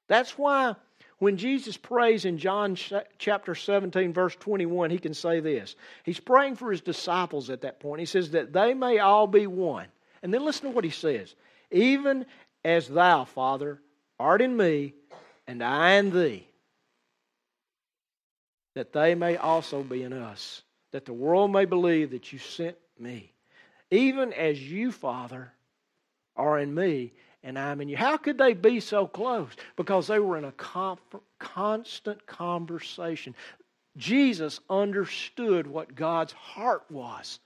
That's 0.07 0.37
why 0.37 0.75
when 1.23 1.37
Jesus 1.37 1.77
prays 1.77 2.25
in 2.25 2.37
John 2.37 2.77
chapter 3.17 3.55
17, 3.55 4.13
verse 4.13 4.35
21, 4.35 4.91
he 4.91 4.99
can 4.99 5.15
say 5.15 5.39
this. 5.39 5.77
He's 6.03 6.19
praying 6.19 6.57
for 6.57 6.73
his 6.73 6.81
disciples 6.81 7.49
at 7.49 7.61
that 7.61 7.79
point. 7.79 8.01
He 8.01 8.07
says 8.07 8.33
that 8.33 8.53
they 8.53 8.75
may 8.75 8.99
all 8.99 9.29
be 9.29 9.47
one. 9.47 9.87
And 10.25 10.35
then 10.35 10.45
listen 10.45 10.65
to 10.65 10.71
what 10.71 10.83
he 10.83 10.91
says 10.91 11.37
Even 11.71 12.27
as 12.65 12.89
thou, 12.89 13.25
Father, 13.25 13.81
art 14.19 14.43
in 14.43 14.57
me, 14.57 14.95
and 15.47 15.63
I 15.63 15.93
in 15.93 16.11
thee, 16.11 16.49
that 18.75 18.93
they 18.93 19.15
may 19.15 19.37
also 19.37 19.85
be 19.85 20.03
in 20.03 20.13
us, 20.13 20.63
that 20.91 21.05
the 21.05 21.13
world 21.13 21.53
may 21.53 21.67
believe 21.67 22.11
that 22.11 22.33
you 22.33 22.41
sent 22.41 22.77
me. 22.99 23.33
Even 23.93 24.33
as 24.33 24.61
you, 24.61 24.91
Father, 24.91 25.53
are 26.35 26.59
in 26.59 26.75
me, 26.75 27.13
and 27.43 27.59
I'm 27.59 27.81
in 27.81 27.89
you. 27.89 27.97
How 27.97 28.17
could 28.17 28.39
they 28.39 28.55
be 28.55 28.81
so 28.81 29.07
close? 29.07 29.51
Because 29.77 30.07
they 30.07 30.19
were 30.19 30.39
in 30.39 30.45
a 30.45 30.55
constant 31.39 32.27
conversation. 32.27 33.35
Jesus 33.97 34.61
understood 34.71 35.67
what 35.67 35.95
God's 35.95 36.33
heart 36.33 36.85
was 36.91 37.41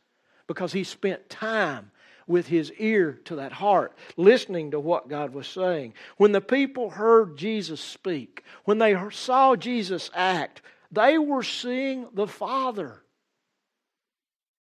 because 0.47 0.73
he 0.73 0.85
spent 0.85 1.29
time 1.29 1.91
with 2.29 2.47
his 2.47 2.73
ear 2.79 3.21
to 3.25 3.37
that 3.37 3.53
heart, 3.53 3.97
listening 4.17 4.73
to 4.73 4.81
what 4.81 5.09
God 5.09 5.33
was 5.33 5.47
saying. 5.47 5.95
When 6.17 6.33
the 6.33 6.41
people 6.41 6.91
heard 6.91 7.37
Jesus 7.37 7.81
speak, 7.81 8.43
when 8.65 8.79
they 8.79 8.97
saw 9.13 9.57
Jesus 9.57 10.11
act, 10.15 10.63
they 10.91 11.19
were 11.19 11.43
seeing 11.43 12.07
the 12.15 12.27
Father. 12.27 13.03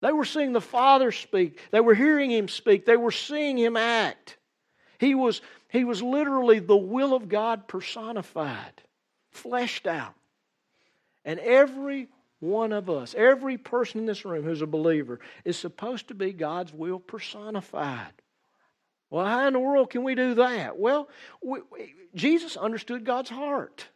They 0.01 0.11
were 0.11 0.25
seeing 0.25 0.53
the 0.53 0.61
Father 0.61 1.11
speak. 1.11 1.59
They 1.71 1.81
were 1.81 1.95
hearing 1.95 2.31
him 2.31 2.47
speak. 2.47 2.85
They 2.85 2.97
were 2.97 3.11
seeing 3.11 3.57
him 3.57 3.75
act. 3.77 4.37
He 4.97 5.15
was, 5.15 5.41
he 5.69 5.83
was 5.83 6.01
literally 6.01 6.59
the 6.59 6.75
will 6.75 7.13
of 7.13 7.29
God 7.29 7.67
personified, 7.67 8.81
fleshed 9.31 9.87
out. 9.87 10.15
And 11.23 11.39
every 11.39 12.07
one 12.39 12.71
of 12.71 12.89
us, 12.89 13.15
every 13.17 13.57
person 13.57 14.01
in 14.01 14.05
this 14.05 14.25
room 14.25 14.43
who's 14.43 14.61
a 14.61 14.67
believer, 14.67 15.19
is 15.43 15.57
supposed 15.57 16.09
to 16.09 16.13
be 16.13 16.31
God's 16.33 16.73
will 16.73 16.99
personified. 16.99 18.13
Well, 19.09 19.25
how 19.25 19.47
in 19.47 19.53
the 19.53 19.59
world 19.59 19.89
can 19.89 20.03
we 20.03 20.15
do 20.15 20.35
that? 20.35 20.77
Well, 20.77 21.09
we, 21.41 21.59
we, 21.71 21.93
Jesus 22.13 22.57
understood 22.57 23.05
God's 23.05 23.29
heart. 23.29 23.87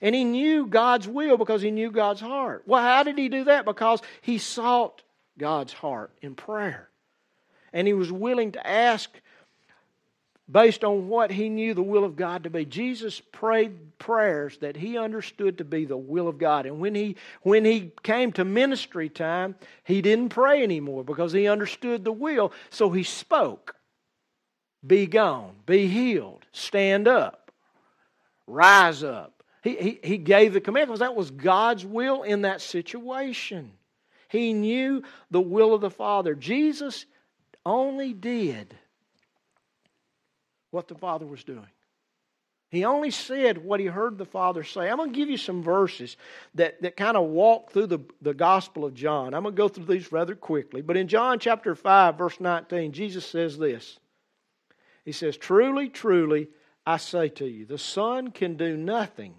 And 0.00 0.14
he 0.14 0.24
knew 0.24 0.66
God's 0.66 1.08
will 1.08 1.38
because 1.38 1.62
he 1.62 1.70
knew 1.70 1.90
God's 1.90 2.20
heart. 2.20 2.64
Well, 2.66 2.82
how 2.82 3.04
did 3.04 3.16
he 3.16 3.28
do 3.28 3.44
that? 3.44 3.64
Because 3.64 4.02
he 4.20 4.38
sought 4.38 5.02
God's 5.38 5.72
heart 5.72 6.12
in 6.20 6.34
prayer. 6.34 6.90
And 7.72 7.86
he 7.86 7.94
was 7.94 8.12
willing 8.12 8.52
to 8.52 8.66
ask 8.66 9.10
based 10.50 10.84
on 10.84 11.08
what 11.08 11.30
he 11.30 11.48
knew 11.48 11.74
the 11.74 11.82
will 11.82 12.04
of 12.04 12.16
God 12.16 12.44
to 12.44 12.50
be. 12.50 12.64
Jesus 12.64 13.20
prayed 13.32 13.98
prayers 13.98 14.58
that 14.58 14.76
he 14.76 14.98
understood 14.98 15.58
to 15.58 15.64
be 15.64 15.84
the 15.84 15.96
will 15.96 16.28
of 16.28 16.38
God. 16.38 16.66
And 16.66 16.80
when 16.80 16.94
he 16.94 17.16
when 17.42 17.64
he 17.64 17.92
came 18.02 18.32
to 18.32 18.44
ministry 18.44 19.08
time, 19.08 19.54
he 19.84 20.02
didn't 20.02 20.28
pray 20.28 20.62
anymore 20.62 21.04
because 21.04 21.32
he 21.32 21.48
understood 21.48 22.04
the 22.04 22.12
will. 22.12 22.52
So 22.70 22.90
he 22.90 23.02
spoke. 23.02 23.76
Be 24.86 25.06
gone, 25.06 25.54
be 25.64 25.86
healed, 25.86 26.44
stand 26.52 27.08
up, 27.08 27.50
rise 28.46 29.02
up. 29.02 29.42
He, 29.62 29.76
he, 29.76 30.00
he 30.04 30.18
gave 30.18 30.52
the 30.52 30.60
command 30.60 30.88
because 30.88 31.00
that 31.00 31.16
was 31.16 31.30
God's 31.30 31.86
will 31.86 32.22
in 32.22 32.42
that 32.42 32.60
situation. 32.60 33.72
He 34.28 34.52
knew 34.52 35.02
the 35.30 35.40
will 35.40 35.72
of 35.72 35.80
the 35.80 35.90
Father. 35.90 36.34
Jesus 36.34 37.06
only 37.64 38.12
did 38.12 38.76
what 40.74 40.88
the 40.88 40.94
Father 40.94 41.24
was 41.24 41.44
doing. 41.44 41.68
He 42.68 42.84
only 42.84 43.12
said 43.12 43.64
what 43.64 43.78
he 43.78 43.86
heard 43.86 44.18
the 44.18 44.24
Father 44.24 44.64
say. 44.64 44.90
I'm 44.90 44.96
going 44.96 45.12
to 45.12 45.16
give 45.16 45.30
you 45.30 45.36
some 45.36 45.62
verses 45.62 46.16
that, 46.56 46.82
that 46.82 46.96
kind 46.96 47.16
of 47.16 47.28
walk 47.28 47.70
through 47.70 47.86
the, 47.86 48.00
the 48.20 48.34
Gospel 48.34 48.84
of 48.84 48.94
John. 48.94 49.32
I'm 49.32 49.44
going 49.44 49.54
to 49.54 49.56
go 49.56 49.68
through 49.68 49.84
these 49.84 50.10
rather 50.10 50.34
quickly. 50.34 50.82
But 50.82 50.96
in 50.96 51.06
John 51.06 51.38
chapter 51.38 51.76
5, 51.76 52.18
verse 52.18 52.40
19, 52.40 52.90
Jesus 52.90 53.24
says 53.24 53.56
this 53.56 54.00
He 55.04 55.12
says, 55.12 55.36
Truly, 55.36 55.88
truly, 55.88 56.48
I 56.84 56.96
say 56.96 57.28
to 57.28 57.46
you, 57.46 57.64
the 57.64 57.78
Son 57.78 58.32
can 58.32 58.56
do 58.56 58.76
nothing 58.76 59.36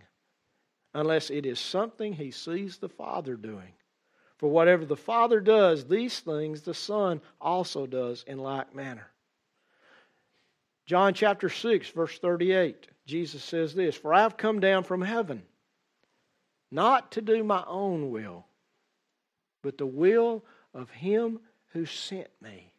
unless 0.93 1.29
it 1.29 1.45
is 1.45 1.59
something 1.59 2.13
he 2.13 2.31
sees 2.31 2.77
the 2.77 2.87
Father 2.87 3.35
doing. 3.35 3.73
For 4.37 4.49
whatever 4.49 4.85
the 4.85 4.95
Father 4.95 5.41
does, 5.41 5.85
these 5.85 6.21
things 6.21 6.61
the 6.61 6.73
Son 6.73 7.19
also 7.41 7.85
does 7.85 8.23
in 8.25 8.37
like 8.37 8.73
manner. 8.73 9.09
John 10.85 11.13
chapter 11.13 11.49
6, 11.49 11.89
verse 11.89 12.17
38, 12.19 12.87
Jesus 13.05 13.43
says 13.43 13.73
this 13.73 13.95
For 13.95 14.13
I 14.13 14.21
have 14.21 14.37
come 14.37 14.59
down 14.59 14.83
from 14.83 15.01
heaven, 15.01 15.43
not 16.71 17.13
to 17.13 17.21
do 17.21 17.43
my 17.43 17.63
own 17.67 18.11
will, 18.11 18.45
but 19.61 19.77
the 19.77 19.85
will 19.85 20.43
of 20.73 20.89
him 20.91 21.39
who 21.73 21.85
sent 21.85 22.29
me. 22.41 22.71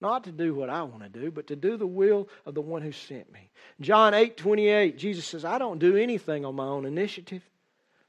Not 0.00 0.24
to 0.24 0.32
do 0.32 0.52
what 0.52 0.68
I 0.68 0.82
want 0.82 1.04
to 1.04 1.08
do, 1.08 1.30
but 1.30 1.46
to 1.46 1.56
do 1.56 1.76
the 1.76 1.86
will 1.86 2.28
of 2.44 2.54
the 2.54 2.60
one 2.60 2.82
who 2.82 2.90
sent 2.90 3.32
me. 3.32 3.50
John 3.80 4.14
8, 4.14 4.36
28, 4.36 4.98
Jesus 4.98 5.24
says, 5.24 5.44
I 5.44 5.58
don't 5.58 5.78
do 5.78 5.96
anything 5.96 6.44
on 6.44 6.56
my 6.56 6.66
own 6.66 6.86
initiative. 6.86 7.42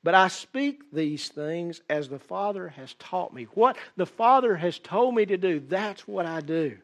But 0.04 0.16
I 0.16 0.28
speak 0.28 0.92
these 0.92 1.30
things 1.30 1.82
as 1.90 2.10
the 2.10 2.20
Father 2.20 2.68
has 2.70 2.96
taught 2.96 3.34
me. 3.34 3.44
What 3.54 3.78
the 3.96 4.08
Father 4.08 4.56
has 4.56 4.80
told 4.80 5.16
me 5.16 5.26
to 5.28 5.38
do, 5.38 5.60
that's 5.60 6.08
what 6.08 6.26
I 6.26 6.42
do. 6.42 6.78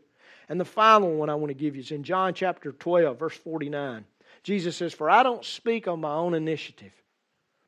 And 0.50 0.60
the 0.60 0.66
final 0.66 1.14
one 1.14 1.30
I 1.30 1.36
want 1.36 1.50
to 1.50 1.54
give 1.54 1.76
you 1.76 1.82
is 1.82 1.92
in 1.92 2.04
John 2.04 2.34
chapter 2.34 2.72
12, 2.72 3.20
verse 3.20 3.38
49. 3.38 4.04
Jesus 4.44 4.76
says, 4.76 4.94
For 4.94 5.10
I 5.10 5.22
don't 5.22 5.46
speak 5.46 5.88
on 5.88 6.02
my 6.02 6.14
own 6.14 6.34
initiative, 6.34 6.92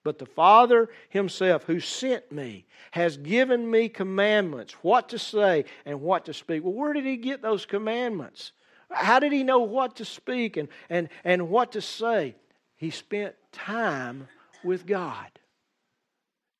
but 0.03 0.17
the 0.17 0.25
Father 0.25 0.89
Himself 1.09 1.63
who 1.65 1.79
sent 1.79 2.31
me 2.31 2.65
has 2.89 3.17
given 3.17 3.69
me 3.69 3.87
commandments, 3.87 4.73
what 4.81 5.09
to 5.09 5.19
say 5.19 5.65
and 5.85 6.01
what 6.01 6.25
to 6.25 6.33
speak. 6.33 6.63
Well, 6.63 6.73
where 6.73 6.93
did 6.93 7.05
He 7.05 7.17
get 7.17 7.43
those 7.43 7.67
commandments? 7.67 8.51
How 8.89 9.19
did 9.19 9.31
He 9.31 9.43
know 9.43 9.59
what 9.59 9.97
to 9.97 10.05
speak 10.05 10.57
and, 10.57 10.67
and, 10.89 11.09
and 11.23 11.49
what 11.49 11.73
to 11.73 11.81
say? 11.81 12.35
He 12.77 12.89
spent 12.89 13.35
time 13.51 14.27
with 14.63 14.87
God. 14.87 15.27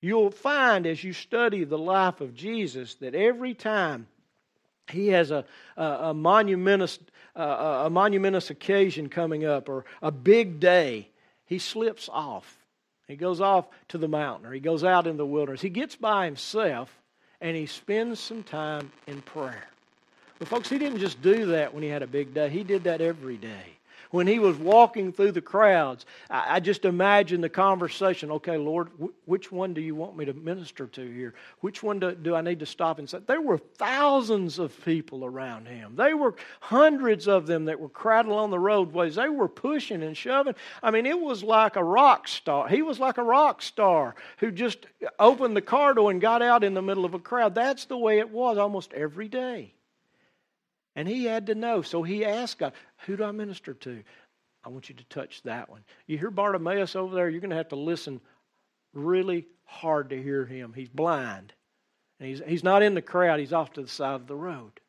You'll 0.01 0.31
find 0.31 0.85
as 0.85 1.03
you 1.03 1.13
study 1.13 1.63
the 1.63 1.77
life 1.77 2.21
of 2.21 2.35
Jesus 2.35 2.95
that 2.95 3.15
every 3.15 3.55
time 3.55 4.07
he 4.91 5.09
has 5.09 5.31
a, 5.31 5.45
a, 5.77 5.83
a 5.83 6.13
monumentous, 6.13 6.99
a 7.35 7.89
monumentous 7.89 8.49
occasion 8.49 9.09
coming 9.09 9.45
up 9.45 9.69
or 9.69 9.85
a 10.01 10.11
big 10.11 10.59
day, 10.59 11.09
he 11.45 11.59
slips 11.59 12.09
off. 12.11 12.57
He 13.07 13.15
goes 13.15 13.41
off 13.41 13.67
to 13.89 13.97
the 13.97 14.07
mountain 14.07 14.47
or 14.47 14.53
he 14.53 14.59
goes 14.59 14.83
out 14.83 15.07
in 15.07 15.17
the 15.17 15.25
wilderness. 15.25 15.61
He 15.61 15.69
gets 15.69 15.95
by 15.95 16.25
himself 16.25 16.97
and 17.41 17.57
he 17.57 17.65
spends 17.65 18.19
some 18.19 18.43
time 18.43 18.91
in 19.07 19.21
prayer. 19.21 19.67
But, 20.39 20.47
folks, 20.47 20.69
he 20.69 20.77
didn't 20.77 20.99
just 20.99 21.21
do 21.21 21.47
that 21.47 21.73
when 21.73 21.83
he 21.83 21.89
had 21.89 22.03
a 22.03 22.07
big 22.07 22.33
day, 22.33 22.49
he 22.49 22.63
did 22.63 22.85
that 22.85 23.01
every 23.01 23.37
day 23.37 23.77
when 24.11 24.27
he 24.27 24.39
was 24.39 24.57
walking 24.57 25.11
through 25.11 25.31
the 25.31 25.41
crowds, 25.41 26.05
I, 26.29 26.55
I 26.55 26.59
just 26.59 26.85
imagine 26.85 27.41
the 27.41 27.49
conversation. 27.49 28.31
Okay, 28.31 28.57
Lord, 28.57 28.89
which 29.25 29.51
one 29.51 29.73
do 29.73 29.81
you 29.81 29.95
want 29.95 30.15
me 30.15 30.25
to 30.25 30.33
minister 30.33 30.87
to 30.87 31.01
here? 31.01 31.33
Which 31.61 31.81
one 31.81 31.99
do, 31.99 32.13
do 32.13 32.35
I 32.35 32.41
need 32.41 32.59
to 32.59 32.65
stop 32.65 32.99
and 32.99 33.09
say? 33.09 33.19
There 33.25 33.41
were 33.41 33.57
thousands 33.57 34.59
of 34.59 34.79
people 34.85 35.25
around 35.25 35.67
him. 35.67 35.95
They 35.95 36.13
were 36.13 36.35
hundreds 36.59 37.27
of 37.27 37.47
them 37.47 37.65
that 37.65 37.79
were 37.79 37.89
crowded 37.89 38.29
along 38.29 38.51
the 38.51 38.59
roadways. 38.59 39.15
They 39.15 39.29
were 39.29 39.49
pushing 39.49 40.03
and 40.03 40.15
shoving. 40.15 40.55
I 40.83 40.91
mean, 40.91 41.05
it 41.05 41.19
was 41.19 41.43
like 41.43 41.75
a 41.75 41.83
rock 41.83 42.27
star. 42.27 42.67
He 42.67 42.81
was 42.81 42.99
like 42.99 43.17
a 43.17 43.23
rock 43.23 43.61
star 43.61 44.15
who 44.37 44.51
just 44.51 44.85
opened 45.19 45.55
the 45.55 45.61
car 45.61 45.93
door 45.93 46.11
and 46.11 46.21
got 46.21 46.41
out 46.41 46.63
in 46.63 46.73
the 46.73 46.81
middle 46.81 47.05
of 47.05 47.13
a 47.13 47.19
crowd. 47.19 47.55
That's 47.55 47.85
the 47.85 47.97
way 47.97 48.19
it 48.19 48.29
was 48.29 48.57
almost 48.57 48.93
every 48.93 49.27
day. 49.27 49.73
And 50.95 51.07
he 51.07 51.23
had 51.23 51.47
to 51.47 51.55
know. 51.55 51.81
So 51.81 52.03
he 52.03 52.25
asked 52.25 52.59
God, 52.59 52.73
Who 53.05 53.17
do 53.17 53.23
I 53.23 53.31
minister 53.31 53.73
to? 53.73 54.03
I 54.63 54.69
want 54.69 54.89
you 54.89 54.95
to 54.95 55.03
touch 55.05 55.41
that 55.43 55.69
one. 55.69 55.83
You 56.05 56.17
hear 56.17 56.31
Bartimaeus 56.31 56.95
over 56.95 57.15
there, 57.15 57.29
you're 57.29 57.41
going 57.41 57.49
to 57.49 57.55
have 57.55 57.69
to 57.69 57.75
listen 57.75 58.21
really 58.93 59.47
hard 59.65 60.09
to 60.09 60.21
hear 60.21 60.45
him. 60.45 60.73
He's 60.73 60.89
blind. 60.89 61.53
And 62.19 62.29
he's, 62.29 62.41
he's 62.45 62.63
not 62.63 62.83
in 62.83 62.93
the 62.93 63.01
crowd, 63.01 63.39
he's 63.39 63.53
off 63.53 63.73
to 63.73 63.81
the 63.81 63.87
side 63.87 64.15
of 64.15 64.27
the 64.27 64.35
road. 64.35 64.79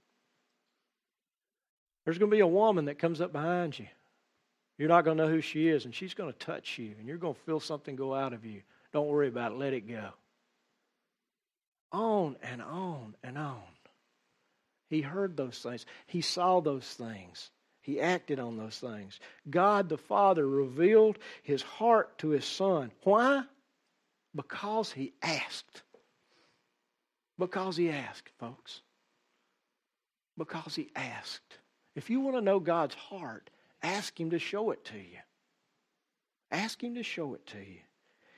There's 2.04 2.18
going 2.18 2.30
to 2.30 2.36
be 2.36 2.42
a 2.42 2.46
woman 2.46 2.86
that 2.86 2.98
comes 2.98 3.20
up 3.20 3.32
behind 3.32 3.78
you. 3.78 3.86
You're 4.76 4.88
not 4.88 5.04
going 5.04 5.16
to 5.16 5.24
know 5.24 5.30
who 5.30 5.40
she 5.40 5.68
is, 5.68 5.84
and 5.84 5.94
she's 5.94 6.14
going 6.14 6.32
to 6.32 6.38
touch 6.38 6.78
you, 6.78 6.94
and 6.98 7.06
you're 7.06 7.16
going 7.16 7.34
to 7.34 7.40
feel 7.42 7.60
something 7.60 7.94
go 7.94 8.14
out 8.14 8.32
of 8.32 8.44
you. 8.44 8.62
Don't 8.92 9.06
worry 9.06 9.28
about 9.28 9.52
it, 9.52 9.58
let 9.58 9.72
it 9.72 9.88
go. 9.88 10.08
On 11.92 12.36
and 12.42 12.60
on 12.60 13.14
and 13.22 13.38
on. 13.38 13.62
He 14.88 15.00
heard 15.00 15.36
those 15.36 15.58
things. 15.58 15.86
He 16.06 16.20
saw 16.20 16.60
those 16.60 16.86
things. 16.86 17.50
He 17.82 18.00
acted 18.00 18.38
on 18.38 18.56
those 18.56 18.78
things. 18.78 19.18
God 19.50 19.88
the 19.88 19.98
Father 19.98 20.48
revealed 20.48 21.18
his 21.42 21.62
heart 21.62 22.16
to 22.18 22.28
his 22.28 22.44
Son. 22.44 22.92
Why? 23.02 23.42
Because 24.34 24.92
he 24.92 25.12
asked. 25.20 25.82
Because 27.38 27.76
he 27.76 27.90
asked, 27.90 28.30
folks. 28.38 28.82
Because 30.38 30.76
he 30.76 30.90
asked. 30.94 31.58
If 31.96 32.08
you 32.08 32.20
want 32.20 32.36
to 32.36 32.40
know 32.40 32.60
God's 32.60 32.94
heart, 32.94 33.50
ask 33.82 34.18
him 34.18 34.30
to 34.30 34.38
show 34.38 34.70
it 34.70 34.84
to 34.86 34.96
you. 34.96 35.18
Ask 36.52 36.82
him 36.82 36.94
to 36.94 37.02
show 37.02 37.34
it 37.34 37.44
to 37.48 37.58
you. 37.58 37.80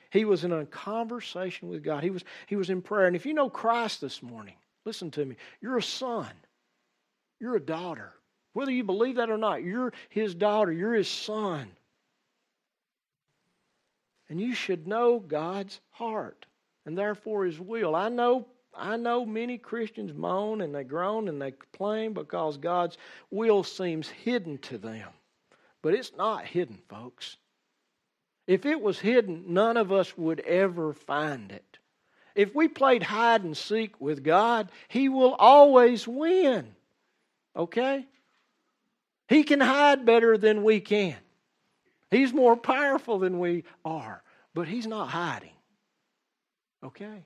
He 0.09 0.25
was 0.25 0.43
in 0.43 0.51
a 0.53 0.65
conversation 0.65 1.69
with 1.69 1.83
God. 1.83 2.03
He 2.03 2.09
was, 2.09 2.23
he 2.47 2.55
was 2.55 2.69
in 2.69 2.81
prayer. 2.81 3.05
And 3.05 3.15
if 3.15 3.25
you 3.25 3.33
know 3.33 3.49
Christ 3.49 4.01
this 4.01 4.23
morning, 4.23 4.55
listen 4.85 5.11
to 5.11 5.25
me. 5.25 5.35
You're 5.61 5.77
a 5.77 5.83
son. 5.83 6.31
You're 7.39 7.57
a 7.57 7.61
daughter. 7.61 8.13
Whether 8.55 8.71
you 8.71 8.85
believe 8.85 9.17
that 9.17 9.29
or 9.29 9.37
not, 9.37 9.63
you're 9.63 9.91
his 10.07 10.33
daughter, 10.33 10.71
you're 10.71 10.93
his 10.93 11.09
son. 11.09 11.67
And 14.29 14.39
you 14.39 14.55
should 14.55 14.87
know 14.87 15.19
God's 15.19 15.81
heart 15.89 16.45
and 16.85 16.97
therefore 16.97 17.43
his 17.43 17.59
will. 17.59 17.97
I 17.97 18.07
know 18.07 18.47
I 18.73 18.95
know 18.95 19.25
many 19.25 19.57
Christians 19.57 20.13
moan 20.13 20.61
and 20.61 20.73
they 20.73 20.85
groan 20.85 21.27
and 21.27 21.41
they 21.41 21.51
complain 21.51 22.13
because 22.13 22.55
God's 22.55 22.97
will 23.29 23.61
seems 23.61 24.07
hidden 24.07 24.57
to 24.59 24.77
them. 24.77 25.09
But 25.81 25.93
it's 25.93 26.13
not 26.15 26.45
hidden, 26.45 26.79
folks. 26.87 27.35
If 28.47 28.65
it 28.65 28.79
was 28.79 28.99
hidden, 28.99 29.43
none 29.49 29.75
of 29.75 29.91
us 29.91 30.17
would 30.17 30.39
ever 30.39 30.93
find 30.93 31.51
it. 31.51 31.77
If 32.35 32.55
we 32.55 32.69
played 32.69 33.03
hide 33.03 33.43
and 33.43 33.55
seek 33.55 33.99
with 33.99 34.23
God, 34.23 34.69
He 34.87 35.09
will 35.09 35.33
always 35.33 36.07
win. 36.07 36.73
Okay? 37.53 38.05
He 39.27 39.43
can 39.43 39.59
hide 39.59 40.05
better 40.05 40.37
than 40.37 40.63
we 40.63 40.79
can. 40.79 41.17
He's 42.11 42.33
more 42.33 42.55
powerful 42.55 43.19
than 43.19 43.39
we 43.39 43.63
are, 43.83 44.23
but 44.53 44.67
he's 44.67 44.87
not 44.87 45.09
hiding. 45.09 45.49
Okay? 46.83 47.25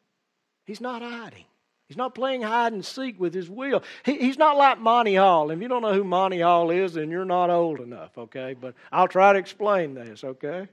He's 0.66 0.82
not 0.82 1.02
hiding. 1.02 1.46
He's 1.88 1.98
not 1.98 2.14
playing 2.14 2.44
hide 2.44 2.72
and 2.72 2.86
seek 2.86 3.20
with 3.20 3.34
his 3.34 3.50
will. 3.50 3.84
He, 4.06 4.18
he's 4.20 4.38
not 4.38 4.58
like 4.58 4.80
Monty 4.80 5.16
Hall. 5.16 5.50
If 5.50 5.60
you 5.60 5.68
don't 5.68 5.82
know 5.82 5.94
who 5.94 6.04
Monty 6.04 6.40
Hall 6.40 6.70
is, 6.70 6.94
then 6.94 7.10
you're 7.10 7.26
not 7.26 7.50
old 7.50 7.80
enough, 7.80 8.16
okay? 8.18 8.56
But 8.60 8.76
I'll 8.92 9.08
try 9.08 9.34
to 9.34 9.40
explain 9.40 9.96
this, 9.96 10.24
okay? 10.24 10.68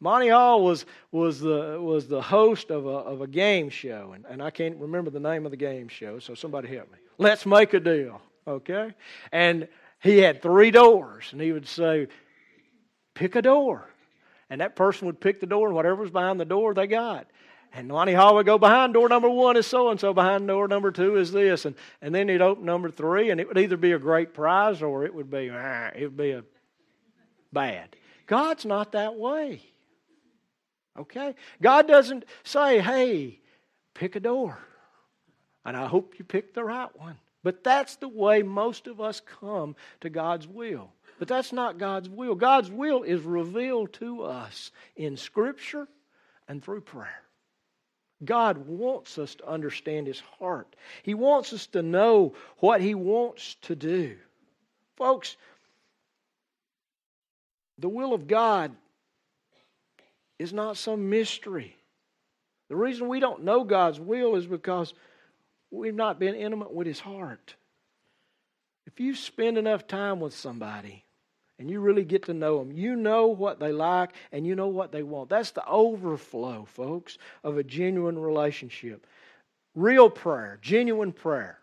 Monty 0.00 0.28
Hall 0.28 0.64
was, 0.64 0.86
was, 1.12 1.40
the, 1.40 1.78
was 1.80 2.08
the 2.08 2.22
host 2.22 2.70
of 2.70 2.86
a, 2.86 2.88
of 2.88 3.20
a 3.20 3.26
game 3.26 3.68
show, 3.68 4.12
and, 4.14 4.24
and 4.28 4.42
I 4.42 4.50
can't 4.50 4.76
remember 4.76 5.10
the 5.10 5.20
name 5.20 5.44
of 5.44 5.50
the 5.50 5.56
game 5.58 5.88
show, 5.88 6.18
so 6.18 6.34
somebody 6.34 6.68
help 6.68 6.90
me. 6.90 6.98
Let's 7.18 7.44
make 7.46 7.74
a 7.74 7.80
deal. 7.80 8.20
Okay? 8.46 8.94
And 9.32 9.68
he 10.00 10.18
had 10.18 10.42
three 10.42 10.70
doors, 10.70 11.28
and 11.32 11.40
he 11.40 11.52
would 11.52 11.66
say, 11.66 12.08
Pick 13.14 13.34
a 13.34 13.42
door. 13.42 13.88
And 14.50 14.60
that 14.60 14.76
person 14.76 15.06
would 15.06 15.20
pick 15.20 15.40
the 15.40 15.46
door, 15.46 15.66
and 15.66 15.74
whatever 15.74 15.96
was 15.96 16.10
behind 16.10 16.38
the 16.38 16.44
door, 16.44 16.74
they 16.74 16.86
got. 16.86 17.26
And 17.72 17.88
Monty 17.88 18.12
Hall 18.12 18.36
would 18.36 18.46
go 18.46 18.58
behind 18.58 18.94
door 18.94 19.08
number 19.08 19.28
one 19.28 19.56
is 19.56 19.66
so 19.66 19.90
and 19.90 19.98
so, 19.98 20.14
behind 20.14 20.46
door 20.46 20.68
number 20.68 20.92
two 20.92 21.16
is 21.16 21.32
this, 21.32 21.64
and, 21.64 21.74
and 22.00 22.14
then 22.14 22.28
he'd 22.28 22.40
open 22.40 22.64
number 22.64 22.90
three, 22.90 23.30
and 23.30 23.40
it 23.40 23.48
would 23.48 23.58
either 23.58 23.76
be 23.76 23.92
a 23.92 23.98
great 23.98 24.34
prize 24.34 24.82
or 24.82 25.04
it 25.04 25.14
would 25.14 25.30
be 25.30 25.50
ah, 25.52 25.90
it 25.94 26.04
would 26.04 26.16
be 26.16 26.30
a 26.30 26.44
bad. 27.52 27.96
God's 28.26 28.64
not 28.64 28.92
that 28.92 29.16
way. 29.16 29.62
Okay? 30.98 31.34
God 31.60 31.86
doesn't 31.86 32.24
say, 32.44 32.80
hey, 32.80 33.40
pick 33.94 34.16
a 34.16 34.20
door. 34.20 34.58
And 35.64 35.76
I 35.76 35.86
hope 35.86 36.14
you 36.18 36.24
pick 36.24 36.54
the 36.54 36.64
right 36.64 36.94
one. 36.98 37.18
But 37.46 37.62
that's 37.62 37.94
the 37.94 38.08
way 38.08 38.42
most 38.42 38.88
of 38.88 39.00
us 39.00 39.20
come 39.20 39.76
to 40.00 40.10
God's 40.10 40.48
will. 40.48 40.90
But 41.20 41.28
that's 41.28 41.52
not 41.52 41.78
God's 41.78 42.08
will. 42.08 42.34
God's 42.34 42.72
will 42.72 43.04
is 43.04 43.20
revealed 43.20 43.92
to 43.92 44.24
us 44.24 44.72
in 44.96 45.16
Scripture 45.16 45.86
and 46.48 46.60
through 46.60 46.80
prayer. 46.80 47.22
God 48.24 48.66
wants 48.66 49.16
us 49.16 49.36
to 49.36 49.48
understand 49.48 50.08
His 50.08 50.18
heart. 50.40 50.74
He 51.04 51.14
wants 51.14 51.52
us 51.52 51.68
to 51.68 51.82
know 51.82 52.34
what 52.58 52.80
He 52.80 52.96
wants 52.96 53.54
to 53.62 53.76
do. 53.76 54.16
Folks, 54.96 55.36
the 57.78 57.88
will 57.88 58.12
of 58.12 58.26
God 58.26 58.74
is 60.40 60.52
not 60.52 60.78
some 60.78 61.10
mystery. 61.10 61.76
The 62.70 62.74
reason 62.74 63.06
we 63.06 63.20
don't 63.20 63.44
know 63.44 63.62
God's 63.62 64.00
will 64.00 64.34
is 64.34 64.48
because 64.48 64.94
we've 65.76 65.94
not 65.94 66.18
been 66.18 66.34
intimate 66.34 66.72
with 66.72 66.86
His 66.86 67.00
heart. 67.00 67.54
If 68.86 69.00
you 69.00 69.14
spend 69.14 69.58
enough 69.58 69.86
time 69.86 70.20
with 70.20 70.34
somebody 70.34 71.04
and 71.58 71.70
you 71.70 71.80
really 71.80 72.04
get 72.04 72.24
to 72.26 72.34
know 72.34 72.58
them, 72.58 72.72
you 72.72 72.96
know 72.96 73.26
what 73.26 73.58
they 73.58 73.72
like 73.72 74.12
and 74.32 74.46
you 74.46 74.54
know 74.54 74.68
what 74.68 74.92
they 74.92 75.02
want. 75.02 75.28
That's 75.28 75.50
the 75.50 75.66
overflow, 75.66 76.64
folks, 76.64 77.18
of 77.42 77.58
a 77.58 77.64
genuine 77.64 78.18
relationship. 78.18 79.06
Real 79.74 80.08
prayer, 80.08 80.58
genuine 80.62 81.12
prayer, 81.12 81.58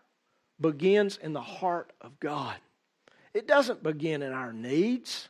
begins 0.60 1.16
in 1.16 1.32
the 1.32 1.40
heart 1.40 1.92
of 2.00 2.18
God. 2.20 2.56
It 3.32 3.48
doesn't 3.48 3.82
begin 3.82 4.22
in 4.22 4.32
our 4.32 4.52
needs, 4.52 5.28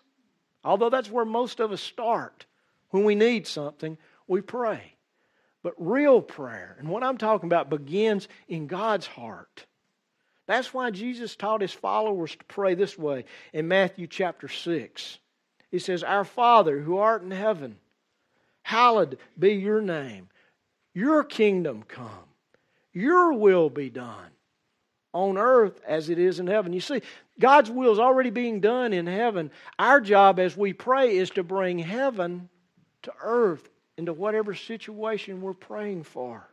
although 0.62 0.90
that's 0.90 1.11
where 1.11 1.25
most 1.25 1.61
of 1.61 1.73
us 1.73 1.81
start. 1.81 2.44
When 2.90 3.05
we 3.05 3.14
need 3.14 3.47
something, 3.47 3.97
we 4.27 4.40
pray. 4.40 4.93
But 5.64 5.74
real 5.79 6.20
prayer, 6.20 6.77
and 6.79 6.88
what 6.88 7.03
I'm 7.03 7.16
talking 7.16 7.48
about, 7.48 7.70
begins 7.70 8.29
in 8.48 8.66
God's 8.66 9.07
heart. 9.07 9.64
That's 10.46 10.74
why 10.74 10.90
Jesus 10.90 11.37
taught 11.37 11.62
his 11.62 11.72
followers 11.72 12.37
to 12.37 12.44
pray 12.44 12.74
this 12.74 12.98
way 12.98 13.24
in 13.55 13.66
Matthew 13.66 14.07
chapter 14.07 14.46
6. 14.46 15.18
He 15.70 15.79
says, 15.79 16.05
Our 16.05 16.24
Father 16.24 16.79
who 16.81 16.98
art 16.98 17.22
in 17.22 17.31
heaven, 17.31 17.79
hallowed 18.62 19.16
be 19.38 19.55
your 19.55 19.81
name. 19.81 20.29
Your 20.92 21.24
kingdom 21.24 21.83
come. 21.88 22.29
Your 22.92 23.33
will 23.33 23.70
be 23.70 23.88
done 23.88 24.31
on 25.14 25.38
earth 25.38 25.81
as 25.87 26.11
it 26.11 26.18
is 26.18 26.40
in 26.40 26.46
heaven. 26.46 26.74
You 26.74 26.81
see, 26.81 27.00
God's 27.40 27.70
will 27.70 27.90
is 27.90 27.98
already 27.98 28.31
being 28.31 28.61
done 28.61 28.92
in 28.92 29.07
heaven. 29.07 29.50
Our 29.79 30.03
job 30.03 30.38
as 30.38 30.59
we 30.59 30.74
pray 30.74 31.16
is 31.16 31.31
to 31.31 31.42
bring 31.42 31.79
heaven 31.79 32.50
to 33.05 33.12
earth 33.22 33.70
into 33.96 34.12
whatever 34.12 34.54
situation 34.54 35.40
we're 35.40 35.54
praying 35.54 36.02
for. 36.02 36.48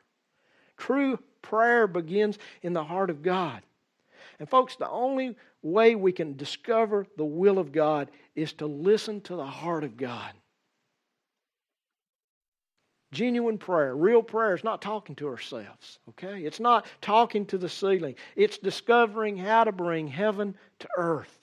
True 0.78 1.20
prayer 1.42 1.88
begins 1.88 2.38
in 2.62 2.74
the 2.74 2.84
heart 2.84 3.10
of 3.10 3.22
God. 3.22 3.62
And, 4.40 4.50
folks, 4.50 4.76
the 4.76 4.90
only 4.90 5.36
way 5.62 5.96
we 5.96 6.12
can 6.12 6.36
discover 6.36 7.06
the 7.18 7.26
will 7.26 7.60
of 7.60 7.72
God 7.72 8.10
is 8.36 8.54
to 8.54 8.66
listen 8.66 9.22
to 9.22 9.36
the 9.36 9.46
heart 9.46 9.84
of 9.84 9.98
God. 9.98 10.32
Genuine 13.12 13.58
prayer, 13.58 13.96
real 13.96 14.24
prayer 14.24 14.56
is 14.56 14.64
not 14.64 14.82
talking 14.82 15.16
to 15.18 15.28
ourselves, 15.28 16.00
okay? 16.10 16.44
It's 16.44 16.62
not 16.62 16.86
talking 17.02 17.46
to 17.48 17.58
the 17.58 17.68
ceiling. 17.68 18.16
It's 18.38 18.58
discovering 18.58 19.36
how 19.36 19.66
to 19.66 19.74
bring 19.74 20.08
heaven 20.08 20.56
to 20.80 20.88
earth. 20.98 21.41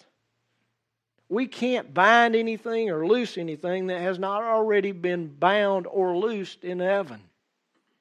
We 1.28 1.46
can't 1.46 1.92
bind 1.92 2.34
anything 2.34 2.90
or 2.90 3.06
loose 3.06 3.36
anything 3.36 3.88
that 3.88 4.00
has 4.00 4.18
not 4.18 4.42
already 4.42 4.92
been 4.92 5.28
bound 5.28 5.86
or 5.86 6.16
loosed 6.16 6.64
in 6.64 6.80
heaven. 6.80 7.20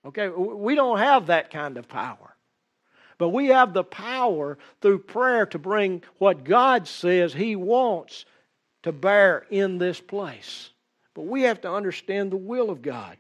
Okay? 0.06 0.30
We 0.30 0.76
don't 0.76 1.00
have 1.00 1.28
that 1.28 1.52
kind 1.52 1.78
of 1.78 1.90
power. 1.90 2.36
But 3.18 3.30
we 3.30 3.48
have 3.48 3.74
the 3.74 3.84
power 3.84 4.58
through 4.82 5.00
prayer 5.00 5.46
to 5.48 5.60
bring 5.60 6.04
what 6.20 6.44
God 6.44 6.88
says 6.88 7.34
He 7.34 7.56
wants 7.56 8.26
to 8.84 8.92
bear 8.92 9.46
in 9.50 9.78
this 9.78 10.00
place. 10.00 10.70
But 11.14 11.24
we 11.24 11.42
have 11.44 11.62
to 11.62 11.72
understand 11.72 12.32
the 12.32 12.38
will 12.38 12.70
of 12.70 12.82
God. 12.82 13.18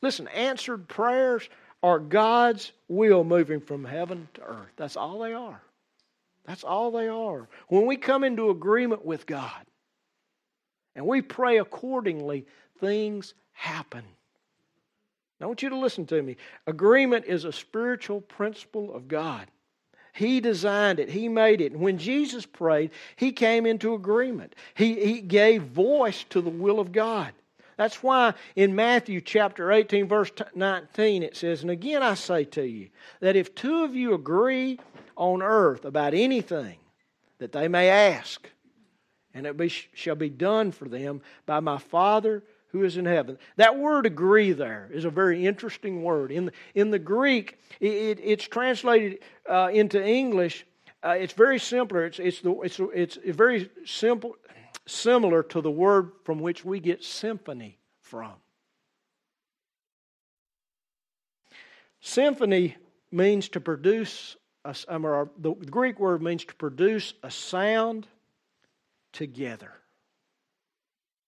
Listen, 0.00 0.26
answered 0.28 0.88
prayers 0.88 1.48
are 1.82 1.98
God's 1.98 2.72
will 2.88 3.22
moving 3.22 3.60
from 3.60 3.84
heaven 3.84 4.28
to 4.34 4.42
earth. 4.42 4.72
That's 4.76 4.96
all 4.96 5.20
they 5.20 5.34
are. 5.34 5.60
That's 6.46 6.64
all 6.64 6.90
they 6.90 7.08
are. 7.08 7.48
When 7.68 7.86
we 7.86 7.96
come 7.96 8.24
into 8.24 8.50
agreement 8.50 9.04
with 9.04 9.26
God 9.26 9.66
and 10.94 11.06
we 11.06 11.20
pray 11.20 11.58
accordingly, 11.58 12.46
things 12.80 13.34
happen. 13.52 14.04
I 15.40 15.46
want 15.46 15.62
you 15.62 15.68
to 15.68 15.78
listen 15.78 16.06
to 16.06 16.22
me. 16.22 16.36
Agreement 16.66 17.26
is 17.26 17.44
a 17.44 17.52
spiritual 17.52 18.20
principle 18.20 18.94
of 18.94 19.08
God. 19.08 19.46
He 20.14 20.40
designed 20.40 20.98
it, 20.98 21.10
He 21.10 21.28
made 21.28 21.60
it. 21.60 21.72
And 21.72 21.80
when 21.82 21.98
Jesus 21.98 22.46
prayed, 22.46 22.90
He 23.16 23.32
came 23.32 23.66
into 23.66 23.92
agreement. 23.92 24.54
He, 24.74 24.94
he 25.04 25.20
gave 25.20 25.62
voice 25.62 26.24
to 26.30 26.40
the 26.40 26.48
will 26.48 26.80
of 26.80 26.92
God. 26.92 27.34
That's 27.76 28.02
why 28.02 28.32
in 28.54 28.74
Matthew 28.74 29.20
chapter 29.20 29.70
18, 29.70 30.08
verse 30.08 30.30
19, 30.54 31.22
it 31.22 31.36
says, 31.36 31.60
And 31.60 31.70
again 31.70 32.02
I 32.02 32.14
say 32.14 32.44
to 32.44 32.64
you, 32.64 32.88
that 33.20 33.36
if 33.36 33.54
two 33.54 33.84
of 33.84 33.94
you 33.94 34.14
agree 34.14 34.80
on 35.16 35.42
earth 35.42 35.84
about 35.84 36.14
anything 36.14 36.78
that 37.38 37.52
they 37.52 37.68
may 37.68 37.88
ask, 37.88 38.48
and 39.34 39.46
it 39.46 39.56
be, 39.56 39.68
shall 39.68 40.14
be 40.14 40.30
done 40.30 40.72
for 40.72 40.88
them 40.88 41.20
by 41.44 41.60
my 41.60 41.78
Father 41.78 42.42
who 42.68 42.84
is 42.84 42.96
in 42.96 43.04
heaven. 43.04 43.38
That 43.56 43.78
word 43.78 44.06
agree 44.06 44.52
there 44.52 44.90
is 44.92 45.04
a 45.04 45.10
very 45.10 45.46
interesting 45.46 46.02
word. 46.02 46.30
In 46.30 46.46
the, 46.46 46.52
in 46.74 46.90
the 46.90 46.98
Greek, 46.98 47.58
it, 47.80 48.20
it's 48.22 48.46
translated 48.46 49.20
uh, 49.48 49.70
into 49.72 50.04
English. 50.04 50.66
Uh, 51.02 51.16
it's 51.18 51.32
very 51.32 51.58
simpler. 51.58 52.04
It's, 52.04 52.18
it's, 52.18 52.40
the, 52.40 52.52
it's, 52.60 52.80
it's 52.94 53.18
very 53.18 53.70
simple, 53.84 54.36
similar 54.86 55.42
to 55.44 55.60
the 55.60 55.70
word 55.70 56.12
from 56.24 56.40
which 56.40 56.64
we 56.64 56.80
get 56.80 57.04
symphony 57.04 57.78
from. 58.00 58.32
Symphony 62.00 62.76
means 63.10 63.48
to 63.50 63.60
produce 63.60 64.36
a, 64.70 65.28
the 65.38 65.54
Greek 65.70 65.98
word 65.98 66.22
means 66.22 66.44
to 66.44 66.54
produce 66.54 67.14
a 67.22 67.30
sound 67.30 68.06
together. 69.12 69.72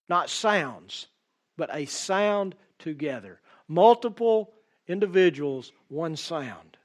Not 0.08 0.30
sounds, 0.30 1.06
but 1.56 1.70
a 1.72 1.84
sound 1.86 2.54
together. 2.78 3.40
Multiple 3.68 4.52
individuals, 4.86 5.72
one 5.88 6.16
sound. 6.16 6.78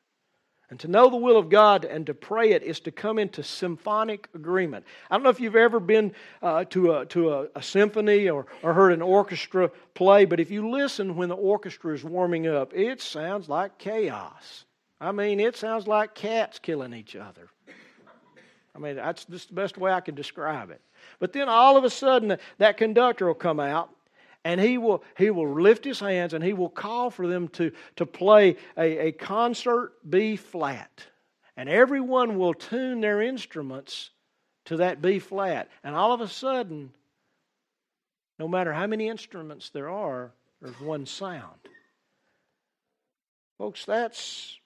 And 0.69 0.79
to 0.79 0.87
know 0.87 1.09
the 1.09 1.17
will 1.17 1.37
of 1.37 1.49
God 1.49 1.85
and 1.85 2.07
to 2.07 2.15
pray 2.15 2.51
it 2.51 2.63
is 2.63 2.79
to 2.81 2.91
come 2.91 3.19
into 3.19 3.43
symphonic 3.43 4.27
agreement. 4.33 4.85
I 5.09 5.15
don't 5.15 5.23
know 5.23 5.29
if 5.29 5.39
you've 5.39 5.55
ever 5.55 5.79
been 5.79 6.13
uh, 6.41 6.65
to, 6.65 6.93
a, 6.93 7.05
to 7.07 7.31
a, 7.31 7.47
a, 7.55 7.61
symphony 7.61 8.27
or, 8.27 8.47
or 8.63 8.73
heard 8.73 8.91
an 8.91 9.03
orchestra 9.03 9.69
play, 9.93 10.25
but 10.25 10.39
if 10.39 10.49
you 10.49 10.71
listen 10.71 11.15
when 11.15 11.29
the 11.29 11.35
orchestra 11.35 11.93
is 11.93 12.03
warming 12.03 12.47
up, 12.47 12.73
it 12.73 13.01
sounds 13.01 13.47
like 13.47 13.77
chaos. 13.77 14.65
I 15.03 15.11
mean, 15.11 15.41
it 15.41 15.57
sounds 15.57 15.85
like 15.85 16.15
cats 16.15 16.59
killing 16.59 16.93
each 16.93 17.17
other. 17.17 17.49
I 18.73 18.79
mean, 18.79 18.95
that's 18.95 19.25
just 19.25 19.49
the 19.49 19.53
best 19.53 19.77
way 19.77 19.91
I 19.91 19.99
can 19.99 20.15
describe 20.15 20.71
it. 20.71 20.81
But 21.19 21.33
then 21.33 21.49
all 21.49 21.75
of 21.75 21.83
a 21.83 21.89
sudden, 21.89 22.37
that 22.57 22.77
conductor 22.77 23.27
will 23.27 23.33
come 23.33 23.59
out 23.59 23.89
and 24.45 24.61
he 24.61 24.77
will, 24.77 25.03
he 25.17 25.29
will 25.29 25.61
lift 25.61 25.83
his 25.83 25.99
hands 25.99 26.33
and 26.33 26.41
he 26.41 26.53
will 26.53 26.69
call 26.69 27.09
for 27.09 27.27
them 27.27 27.49
to, 27.49 27.73
to 27.97 28.05
play 28.05 28.55
a, 28.77 29.07
a 29.07 29.11
concert 29.11 29.91
B 30.09 30.37
flat. 30.37 31.05
And 31.57 31.67
everyone 31.67 32.37
will 32.37 32.53
tune 32.53 33.01
their 33.01 33.21
instruments 33.21 34.09
to 34.65 34.77
that 34.77 35.01
B 35.01 35.19
flat. 35.19 35.69
And 35.83 35.95
all 35.95 36.13
of 36.13 36.21
a 36.21 36.29
sudden, 36.29 36.91
no 38.39 38.47
matter 38.47 38.71
how 38.71 38.87
many 38.87 39.09
instruments 39.09 39.69
there 39.69 39.89
are, 39.89 40.31
there's 40.61 40.79
one 40.79 41.05
sound. 41.05 41.59
Folks, 43.57 43.85
that's 43.85 44.57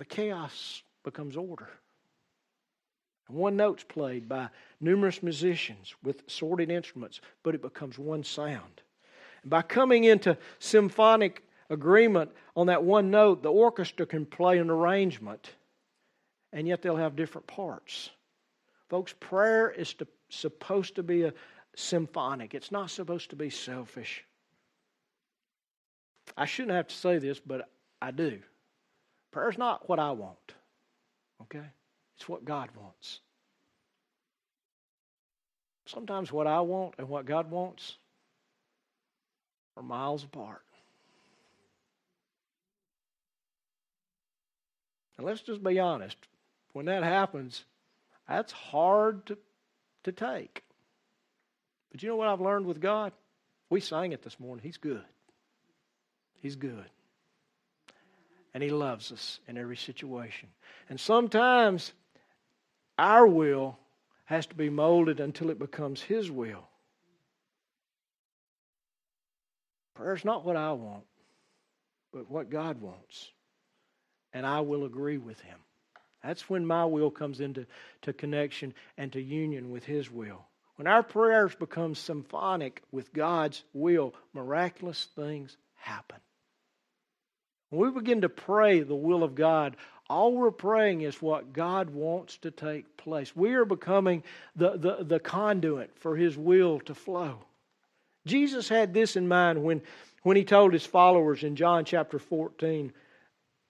the 0.00 0.04
chaos 0.06 0.82
becomes 1.04 1.36
order. 1.36 1.68
And 3.28 3.36
one 3.36 3.54
note's 3.54 3.84
played 3.84 4.30
by 4.30 4.48
numerous 4.80 5.22
musicians 5.22 5.94
with 6.02 6.26
assorted 6.26 6.70
instruments, 6.70 7.20
but 7.42 7.54
it 7.54 7.60
becomes 7.60 7.98
one 7.98 8.24
sound. 8.24 8.80
And 9.42 9.50
by 9.50 9.60
coming 9.60 10.04
into 10.04 10.38
symphonic 10.58 11.44
agreement 11.68 12.30
on 12.56 12.68
that 12.68 12.82
one 12.82 13.10
note, 13.10 13.42
the 13.42 13.52
orchestra 13.52 14.06
can 14.06 14.24
play 14.24 14.56
an 14.56 14.70
arrangement, 14.70 15.50
and 16.54 16.66
yet 16.66 16.80
they'll 16.80 16.96
have 16.96 17.14
different 17.14 17.46
parts. 17.46 18.08
Folks, 18.88 19.14
prayer 19.20 19.70
is 19.70 19.92
to, 19.94 20.06
supposed 20.30 20.94
to 20.94 21.02
be 21.02 21.24
a, 21.24 21.34
symphonic. 21.76 22.54
It's 22.54 22.72
not 22.72 22.90
supposed 22.90 23.28
to 23.30 23.36
be 23.36 23.50
selfish. 23.50 24.24
I 26.38 26.46
shouldn't 26.46 26.74
have 26.74 26.88
to 26.88 26.96
say 26.96 27.18
this, 27.18 27.38
but 27.38 27.68
I 28.00 28.12
do. 28.12 28.40
Prayer's 29.32 29.58
not 29.58 29.88
what 29.88 29.98
I 29.98 30.10
want. 30.12 30.54
Okay? 31.42 31.64
It's 32.16 32.28
what 32.28 32.44
God 32.44 32.70
wants. 32.76 33.20
Sometimes 35.86 36.32
what 36.32 36.46
I 36.46 36.60
want 36.60 36.94
and 36.98 37.08
what 37.08 37.26
God 37.26 37.50
wants 37.50 37.96
are 39.76 39.82
miles 39.82 40.24
apart. 40.24 40.62
And 45.16 45.26
let's 45.26 45.42
just 45.42 45.62
be 45.62 45.78
honest. 45.78 46.16
When 46.72 46.86
that 46.86 47.02
happens, 47.02 47.64
that's 48.28 48.52
hard 48.52 49.26
to, 49.26 49.38
to 50.04 50.12
take. 50.12 50.62
But 51.90 52.02
you 52.02 52.08
know 52.08 52.16
what 52.16 52.28
I've 52.28 52.40
learned 52.40 52.66
with 52.66 52.80
God? 52.80 53.12
We 53.68 53.80
sang 53.80 54.12
it 54.12 54.22
this 54.22 54.38
morning. 54.38 54.62
He's 54.62 54.76
good. 54.76 55.04
He's 56.40 56.56
good. 56.56 56.86
And 58.54 58.62
He 58.62 58.70
loves 58.70 59.12
us 59.12 59.40
in 59.46 59.56
every 59.56 59.76
situation. 59.76 60.48
And 60.88 60.98
sometimes 60.98 61.92
our 62.98 63.26
will 63.26 63.78
has 64.24 64.46
to 64.46 64.54
be 64.54 64.70
molded 64.70 65.20
until 65.20 65.50
it 65.50 65.58
becomes 65.58 66.00
His 66.00 66.30
will. 66.30 66.68
Prayer's 69.94 70.24
not 70.24 70.44
what 70.44 70.56
I 70.56 70.72
want, 70.72 71.04
but 72.12 72.30
what 72.30 72.50
God 72.50 72.80
wants. 72.80 73.30
And 74.32 74.46
I 74.46 74.60
will 74.60 74.84
agree 74.84 75.18
with 75.18 75.40
Him. 75.40 75.58
That's 76.22 76.48
when 76.48 76.66
my 76.66 76.84
will 76.84 77.10
comes 77.10 77.40
into 77.40 77.66
to 78.02 78.12
connection 78.12 78.74
and 78.96 79.12
to 79.12 79.20
union 79.20 79.70
with 79.70 79.84
His 79.84 80.10
will. 80.10 80.46
When 80.76 80.86
our 80.86 81.02
prayers 81.02 81.54
become 81.54 81.94
symphonic 81.94 82.82
with 82.90 83.12
God's 83.12 83.62
will, 83.74 84.14
miraculous 84.32 85.08
things 85.14 85.56
happen. 85.74 86.18
When 87.70 87.92
we 87.92 88.00
begin 88.00 88.20
to 88.22 88.28
pray 88.28 88.80
the 88.80 88.94
will 88.94 89.22
of 89.22 89.34
God, 89.34 89.76
all 90.08 90.34
we're 90.34 90.50
praying 90.50 91.02
is 91.02 91.22
what 91.22 91.52
God 91.52 91.90
wants 91.90 92.36
to 92.38 92.50
take 92.50 92.96
place. 92.96 93.34
We 93.34 93.54
are 93.54 93.64
becoming 93.64 94.24
the, 94.56 94.76
the, 94.76 95.04
the 95.04 95.20
conduit 95.20 95.96
for 95.96 96.16
His 96.16 96.36
will 96.36 96.80
to 96.80 96.94
flow. 96.94 97.38
Jesus 98.26 98.68
had 98.68 98.92
this 98.92 99.14
in 99.14 99.28
mind 99.28 99.62
when, 99.62 99.82
when 100.24 100.36
He 100.36 100.44
told 100.44 100.72
His 100.72 100.84
followers 100.84 101.44
in 101.44 101.54
John 101.54 101.84
chapter 101.84 102.18
14, 102.18 102.92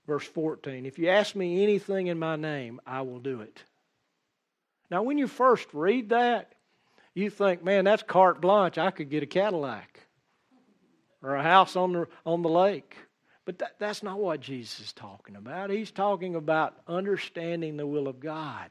verse 0.06 0.26
14 0.26 0.86
If 0.86 0.98
you 0.98 1.08
ask 1.08 1.36
me 1.36 1.62
anything 1.62 2.06
in 2.06 2.18
my 2.18 2.36
name, 2.36 2.80
I 2.86 3.02
will 3.02 3.20
do 3.20 3.42
it. 3.42 3.62
Now, 4.90 5.02
when 5.02 5.18
you 5.18 5.28
first 5.28 5.68
read 5.74 6.08
that, 6.08 6.54
you 7.14 7.28
think, 7.28 7.62
man, 7.62 7.84
that's 7.84 8.02
carte 8.02 8.40
blanche. 8.40 8.78
I 8.78 8.90
could 8.90 9.10
get 9.10 9.22
a 9.22 9.26
Cadillac 9.26 10.00
or 11.22 11.36
a 11.36 11.42
house 11.42 11.76
on 11.76 11.92
the, 11.92 12.08
on 12.24 12.40
the 12.40 12.48
lake. 12.48 12.96
But 13.44 13.58
that, 13.58 13.76
that's 13.78 14.02
not 14.02 14.18
what 14.18 14.40
Jesus 14.40 14.80
is 14.80 14.92
talking 14.92 15.36
about. 15.36 15.70
He's 15.70 15.90
talking 15.90 16.34
about 16.34 16.76
understanding 16.86 17.76
the 17.76 17.86
will 17.86 18.08
of 18.08 18.20
God. 18.20 18.70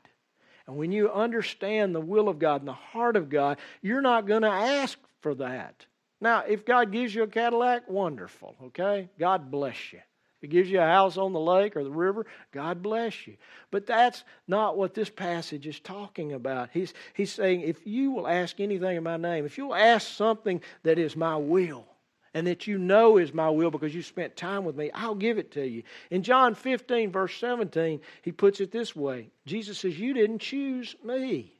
And 0.68 0.78
when 0.78 0.92
you 0.92 1.12
understand 1.12 1.96
the 1.96 2.02
will 2.02 2.30
of 2.30 2.38
God 2.38 2.62
and 2.62 2.68
the 2.68 2.74
heart 2.74 3.16
of 3.16 3.30
God, 3.30 3.58
you're 3.82 4.02
not 4.02 4.28
going 4.28 4.44
to 4.44 4.50
ask 4.50 5.00
for 5.22 5.34
that. 5.36 5.86
Now, 6.22 6.44
if 6.48 6.66
God 6.66 6.92
gives 6.92 7.16
you 7.16 7.24
a 7.24 7.28
Cadillac, 7.28 7.90
wonderful, 7.90 8.56
okay? 8.66 9.10
God 9.18 9.50
bless 9.50 9.94
you. 9.94 10.00
If 10.00 10.42
He 10.42 10.48
gives 10.48 10.70
you 10.70 10.80
a 10.80 10.86
house 10.86 11.18
on 11.18 11.34
the 11.34 11.40
lake 11.40 11.76
or 11.76 11.84
the 11.84 11.92
river, 11.92 12.26
God 12.52 12.84
bless 12.84 13.26
you. 13.26 13.36
But 13.72 13.88
that's 13.88 14.24
not 14.48 14.78
what 14.78 14.94
this 14.94 15.10
passage 15.10 15.66
is 15.66 15.80
talking 15.80 16.34
about. 16.34 16.70
He's, 16.72 16.94
he's 17.14 17.32
saying, 17.32 17.62
if 17.62 17.86
you 17.88 18.12
will 18.12 18.28
ask 18.28 18.60
anything 18.60 18.96
in 18.96 19.04
my 19.04 19.18
name, 19.18 19.46
if 19.46 19.58
you'll 19.58 19.76
ask 19.76 20.08
something 20.08 20.62
that 20.84 21.00
is 21.00 21.16
my 21.16 21.36
will, 21.36 21.86
and 22.34 22.48
that 22.48 22.68
you 22.68 22.78
know 22.78 23.18
is 23.18 23.34
my 23.34 23.50
will 23.50 23.72
because 23.72 23.94
you 23.94 24.02
spent 24.02 24.36
time 24.36 24.66
with 24.66 24.76
me, 24.76 24.92
I'll 24.94 25.16
give 25.16 25.38
it 25.38 25.52
to 25.54 25.68
you. 25.68 25.84
In 26.12 26.24
John 26.24 26.56
15, 26.56 27.12
verse 27.12 27.36
17, 27.38 28.02
he 28.22 28.32
puts 28.32 28.60
it 28.60 28.72
this 28.72 28.96
way 28.96 29.30
Jesus 29.46 29.80
says, 29.80 30.00
You 30.00 30.14
didn't 30.14 30.40
choose 30.40 30.96
me, 31.04 31.54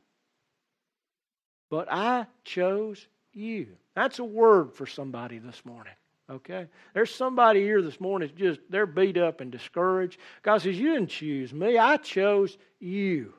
but 1.70 1.92
I 1.92 2.28
chose 2.44 3.08
you. 3.34 3.68
That's 3.96 4.20
a 4.20 4.24
word 4.24 4.74
for 4.74 4.86
somebody 4.86 5.40
this 5.40 5.64
morning. 5.66 5.94
Okay? 6.30 6.68
There's 6.94 7.14
somebody 7.14 7.62
here 7.62 7.82
this 7.82 8.00
morning 8.00 8.30
just 8.36 8.60
they're 8.70 8.86
beat 8.86 9.18
up 9.18 9.42
and 9.42 9.52
discouraged. 9.52 10.20
God 10.44 10.62
says, 10.62 10.80
You 10.80 10.94
didn't 10.94 11.10
choose 11.10 11.54
me, 11.54 11.78
I 11.78 11.98
chose 11.98 12.58
you. 12.80 13.34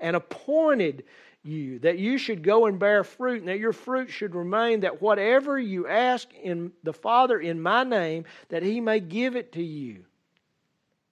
And 0.00 0.16
appointed 0.16 1.04
you, 1.42 1.78
that 1.80 1.98
you 1.98 2.18
should 2.18 2.42
go 2.42 2.66
and 2.66 2.78
bear 2.78 3.02
fruit, 3.02 3.40
and 3.40 3.48
that 3.48 3.58
your 3.58 3.72
fruit 3.72 4.10
should 4.10 4.34
remain, 4.34 4.80
that 4.80 5.00
whatever 5.00 5.58
you 5.58 5.86
ask 5.86 6.28
in 6.34 6.72
the 6.82 6.92
Father 6.92 7.40
in 7.40 7.60
my 7.60 7.84
name, 7.84 8.24
that 8.48 8.62
he 8.62 8.80
may 8.80 9.00
give 9.00 9.36
it 9.36 9.52
to 9.52 9.62
you. 9.62 10.04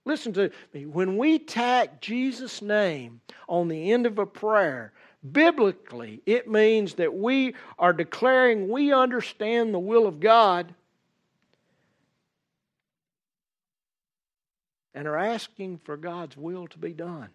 Listen 0.04 0.32
to 0.34 0.50
me. 0.72 0.86
When 0.86 1.16
we 1.16 1.38
tack 1.38 2.00
Jesus' 2.00 2.62
name 2.62 3.20
on 3.48 3.68
the 3.68 3.92
end 3.92 4.06
of 4.06 4.18
a 4.18 4.26
prayer, 4.26 4.92
biblically, 5.32 6.22
it 6.24 6.48
means 6.48 6.94
that 6.94 7.14
we 7.14 7.54
are 7.78 7.92
declaring 7.92 8.68
we 8.68 8.92
understand 8.92 9.72
the 9.74 9.78
will 9.78 10.06
of 10.06 10.20
God 10.20 10.74
and 14.94 15.06
are 15.06 15.16
asking 15.16 15.78
for 15.84 15.96
God's 15.96 16.36
will 16.36 16.66
to 16.68 16.78
be 16.78 16.92
done. 16.92 17.28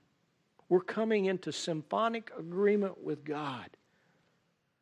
We're 0.69 0.81
coming 0.81 1.25
into 1.25 1.51
symphonic 1.51 2.31
agreement 2.37 3.03
with 3.03 3.23
God. 3.23 3.69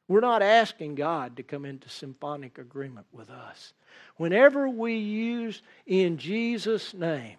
We're 0.08 0.20
not 0.20 0.42
asking 0.42 0.96
God 0.96 1.38
to 1.38 1.44
come 1.44 1.66
into 1.66 1.90
symphonic 1.90 2.58
agreement 2.58 3.08
with 3.12 3.30
us. 3.30 3.74
Whenever 4.18 4.68
we 4.68 4.96
use 4.96 5.62
in 5.86 6.18
Jesus' 6.18 6.94
name, 6.94 7.38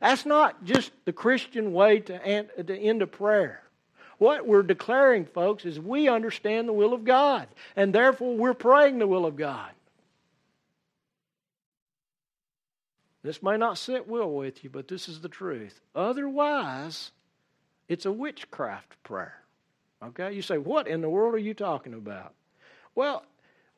that's 0.00 0.26
not 0.26 0.64
just 0.64 0.92
the 1.04 1.12
Christian 1.12 1.72
way 1.72 2.00
to 2.00 2.24
end 2.24 3.02
a 3.02 3.06
prayer. 3.06 3.62
What 4.18 4.46
we're 4.46 4.62
declaring, 4.62 5.26
folks, 5.26 5.64
is 5.64 5.78
we 5.78 6.08
understand 6.08 6.68
the 6.68 6.72
will 6.72 6.92
of 6.92 7.04
God, 7.04 7.46
and 7.76 7.94
therefore 7.94 8.36
we're 8.36 8.54
praying 8.54 8.98
the 8.98 9.06
will 9.06 9.26
of 9.26 9.36
God. 9.36 9.70
This 13.22 13.42
may 13.42 13.56
not 13.56 13.78
sit 13.78 14.08
well 14.08 14.30
with 14.30 14.64
you, 14.64 14.70
but 14.70 14.88
this 14.88 15.08
is 15.08 15.20
the 15.20 15.28
truth. 15.28 15.80
Otherwise, 15.94 17.12
it's 17.88 18.06
a 18.06 18.12
witchcraft 18.12 19.02
prayer. 19.02 19.34
Okay? 20.02 20.32
You 20.32 20.42
say, 20.42 20.58
what 20.58 20.86
in 20.86 21.00
the 21.00 21.08
world 21.08 21.34
are 21.34 21.38
you 21.38 21.54
talking 21.54 21.94
about? 21.94 22.34
Well, 22.94 23.24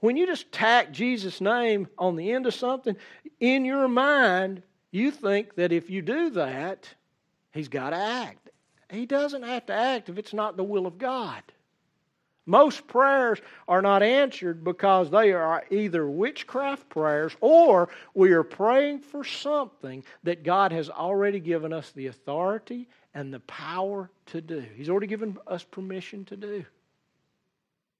when 0.00 0.16
you 0.16 0.26
just 0.26 0.50
tack 0.50 0.92
Jesus' 0.92 1.40
name 1.40 1.86
on 1.98 2.16
the 2.16 2.32
end 2.32 2.46
of 2.46 2.54
something, 2.54 2.96
in 3.38 3.64
your 3.64 3.88
mind, 3.88 4.62
you 4.90 5.10
think 5.10 5.54
that 5.56 5.72
if 5.72 5.90
you 5.90 6.02
do 6.02 6.30
that, 6.30 6.88
he's 7.52 7.68
got 7.68 7.90
to 7.90 7.96
act. 7.96 8.50
He 8.90 9.06
doesn't 9.06 9.42
have 9.42 9.66
to 9.66 9.72
act 9.72 10.08
if 10.08 10.18
it's 10.18 10.34
not 10.34 10.56
the 10.56 10.64
will 10.64 10.86
of 10.86 10.98
God. 10.98 11.42
Most 12.46 12.88
prayers 12.88 13.38
are 13.68 13.82
not 13.82 14.02
answered 14.02 14.64
because 14.64 15.10
they 15.10 15.32
are 15.32 15.62
either 15.70 16.08
witchcraft 16.08 16.88
prayers 16.88 17.32
or 17.40 17.90
we 18.14 18.32
are 18.32 18.42
praying 18.42 19.00
for 19.00 19.22
something 19.22 20.02
that 20.24 20.42
God 20.42 20.72
has 20.72 20.90
already 20.90 21.38
given 21.38 21.72
us 21.72 21.92
the 21.92 22.08
authority 22.08 22.88
and 23.14 23.32
the 23.32 23.40
power 23.40 24.10
to 24.26 24.40
do. 24.40 24.64
He's 24.76 24.88
already 24.88 25.06
given 25.06 25.36
us 25.46 25.64
permission 25.64 26.24
to 26.26 26.36
do. 26.36 26.64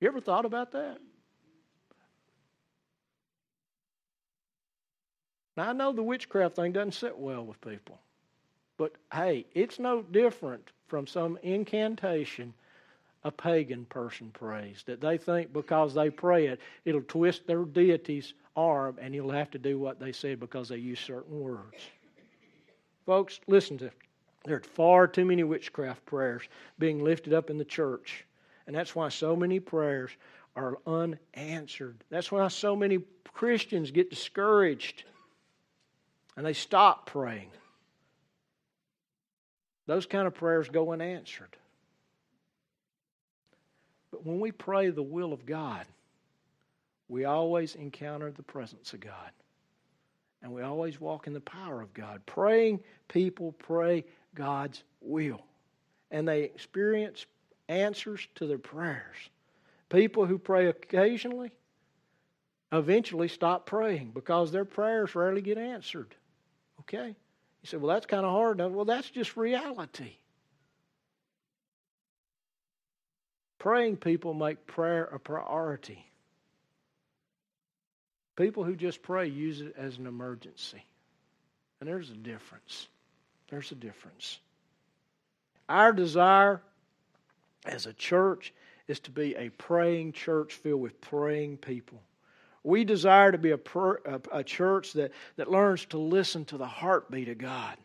You 0.01 0.09
ever 0.09 0.21
thought 0.21 0.45
about 0.45 0.73
that? 0.73 0.99
Now, 5.57 5.71
I 5.71 5.73
know 5.73 5.93
the 5.93 6.03
witchcraft 6.03 6.57
thing 6.57 6.73
doesn't 6.73 6.93
sit 6.93 7.19
well 7.19 7.45
with 7.45 7.61
people, 7.61 7.99
but 8.79 8.93
hey, 9.13 9.47
it's 9.53 9.79
no 9.79 10.03
different 10.03 10.71
from 10.87 11.07
some 11.07 11.39
incantation 11.43 12.55
a 13.25 13.31
pagan 13.31 13.85
person 13.85 14.31
prays. 14.31 14.83
That 14.87 15.01
they 15.01 15.19
think 15.19 15.53
because 15.53 15.95
they 15.95 16.11
pray 16.11 16.47
it, 16.47 16.61
it'll 16.85 17.03
twist 17.03 17.47
their 17.47 17.65
deity's 17.65 18.33
arm 18.57 18.99
and 19.01 19.15
he'll 19.15 19.31
have 19.31 19.51
to 19.51 19.59
do 19.59 19.79
what 19.79 20.01
they 20.01 20.13
said 20.13 20.41
because 20.41 20.69
they 20.69 20.79
use 20.79 21.01
certain 21.01 21.41
words. 21.41 21.77
Folks, 23.07 23.41
listen 23.47 23.79
to 23.79 23.91
there 24.45 24.57
are 24.57 24.61
far 24.61 25.07
too 25.07 25.25
many 25.25 25.45
witchcraft 25.45 26.05
prayers 26.07 26.43
being 26.79 27.05
lifted 27.05 27.35
up 27.35 27.51
in 27.51 27.59
the 27.59 27.65
church. 27.65 28.25
And 28.67 28.75
that's 28.75 28.95
why 28.95 29.09
so 29.09 29.37
many 29.37 29.61
prayers 29.61 30.11
are 30.57 30.79
unanswered. 30.87 32.03
That's 32.11 32.33
why 32.33 32.47
so 32.49 32.75
many 32.75 33.01
Christians 33.33 33.91
get 33.91 34.11
discouraged 34.11 35.05
and 36.37 36.47
they 36.47 36.53
stop 36.53 37.07
praying. 37.07 37.51
Those 39.87 40.07
kind 40.07 40.27
of 40.27 40.35
prayers 40.35 40.69
go 40.69 40.93
unanswered. 40.93 41.57
But 44.11 44.25
when 44.25 44.41
we 44.41 44.53
pray 44.53 44.91
the 44.91 45.03
will 45.03 45.33
of 45.33 45.47
God, 45.47 45.85
we 47.09 47.25
always 47.25 47.75
encounter 47.75 48.31
the 48.31 48.43
presence 48.43 48.93
of 48.93 49.01
God. 49.01 49.31
And 50.43 50.53
we 50.53 50.63
always 50.63 51.01
walk 51.01 51.27
in 51.27 51.33
the 51.33 51.41
power 51.41 51.83
of 51.83 51.93
God. 51.93 52.25
Praying 52.25 52.81
people 53.09 53.53
pray 53.53 54.05
God's 54.35 54.83
will. 55.01 55.43
And 56.11 56.27
they 56.27 56.43
experience 56.43 57.27
answers 57.69 58.27
to 58.37 58.47
their 58.47 58.59
prayers 58.59 59.17
People 59.91 60.25
who 60.25 60.39
pray 60.39 60.69
occasionally 60.69 61.51
eventually 62.73 63.27
stop 63.27 63.67
praying 63.67 64.13
because 64.15 64.53
their 64.53 64.65
prayers 64.65 65.15
rarely 65.15 65.43
get 65.43 65.59
answered. 65.59 66.15
Okay? 66.81 67.09
You 67.09 67.67
say, 67.67 67.77
well, 67.77 67.93
that's 67.93 68.07
kind 68.07 68.25
of 68.25 68.31
hard. 68.31 68.59
Well, 68.59 68.85
that's 68.85 69.11
just 69.11 69.37
reality. 69.37 70.13
Praying 73.59 73.97
people 73.97 74.33
make 74.33 74.65
prayer 74.67 75.05
a 75.05 75.19
priority. 75.19 76.07
People 78.37 78.63
who 78.63 78.77
just 78.77 79.03
pray 79.03 79.27
use 79.27 79.61
it 79.61 79.75
as 79.77 79.99
an 79.99 80.07
emergency. 80.07 80.83
And 81.81 81.89
there's 81.89 82.09
a 82.11 82.15
difference. 82.15 82.87
There's 83.51 83.73
a 83.73 83.77
difference. 83.77 84.39
Our 85.69 85.93
desire 85.93 86.63
as 87.67 87.87
a 87.87 87.93
church 87.93 88.53
is 88.89 89.01
to 89.01 89.11
be 89.11 89.35
a 89.35 89.51
praying 89.51 90.13
church 90.13 90.55
filled 90.55 90.81
with 90.81 91.01
praying 91.01 91.59
people. 91.59 92.01
We 92.63 92.85
desire 92.85 93.33
to 93.33 93.39
be 93.39 93.53
a, 93.53 93.59
a, 94.05 94.21
a, 94.33 94.45
church 94.45 94.93
that, 94.95 95.13
that 95.37 95.51
learns 95.51 95.87
to 95.87 95.99
listen 95.99 96.45
to 96.47 96.59
the 96.59 96.67
heartbeat 96.67 97.29
of 97.29 97.39
God. 97.39 97.77